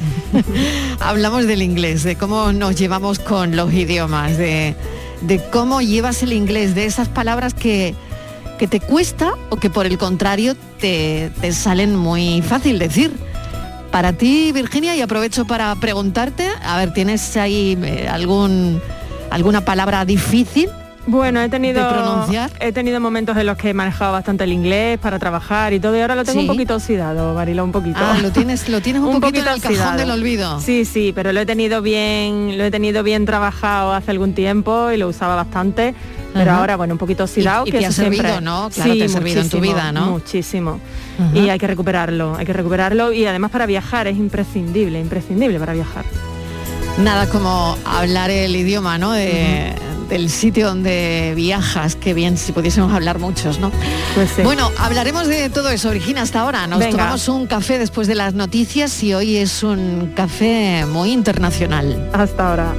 [1.01, 4.74] Hablamos del inglés, de cómo nos llevamos con los idiomas, de,
[5.53, 7.95] cómo llevas el inglés, de esas palabras que,
[8.59, 13.12] que te cuesta o que por el contrario te, te salen muy fácil decir.
[13.91, 18.80] Para ti, Virginia, y aprovecho para preguntarte, a ver, ¿tienes ahí eh, algún,
[19.30, 20.68] alguna palabra difícil
[21.07, 22.26] bueno, he tenido,
[22.61, 25.96] he tenido momentos en los que he manejado bastante el inglés para trabajar y todo,
[25.96, 27.98] y ahora lo tengo un poquito oxidado, Barilo, un poquito.
[28.00, 30.61] Ah, lo tienes, lo tienes un, poquito, en el cajón del olvido.
[30.61, 34.90] Sí, sí, pero lo he tenido bien, lo he tenido bien trabajado hace algún tiempo
[34.90, 35.94] y lo usaba bastante.
[36.34, 36.61] Pero Ajá.
[36.61, 37.64] ahora, bueno, un poquito oxidado.
[37.64, 38.68] Y- y que te ha eso siempre- servido, ¿no?
[38.68, 40.11] Claro, te ha servido en tu vida, ¿no?
[40.11, 40.80] Muchísimo.
[41.18, 41.30] Ajá.
[41.38, 45.72] Y hay que recuperarlo, hay que recuperarlo y además para viajar es imprescindible, imprescindible para
[45.72, 46.04] viajar.
[46.98, 49.12] Nada como hablar el idioma, ¿no?
[49.12, 49.72] De-
[50.09, 53.72] Del sitio donde viajas, qué bien si pudiésemos hablar muchos, ¿no?
[54.14, 54.42] Pues sí.
[54.42, 56.66] Bueno, hablaremos de todo eso, Virginia, hasta ahora.
[56.66, 56.92] Nos Venga.
[56.92, 62.11] tomamos un café después de las noticias y hoy es un café muy internacional.
[62.12, 62.74] Hasta ahora.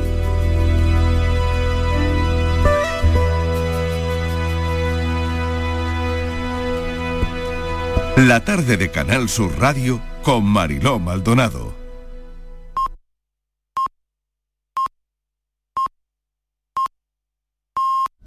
[8.18, 11.77] La tarde de Canal Sur Radio con Mariló Maldonado.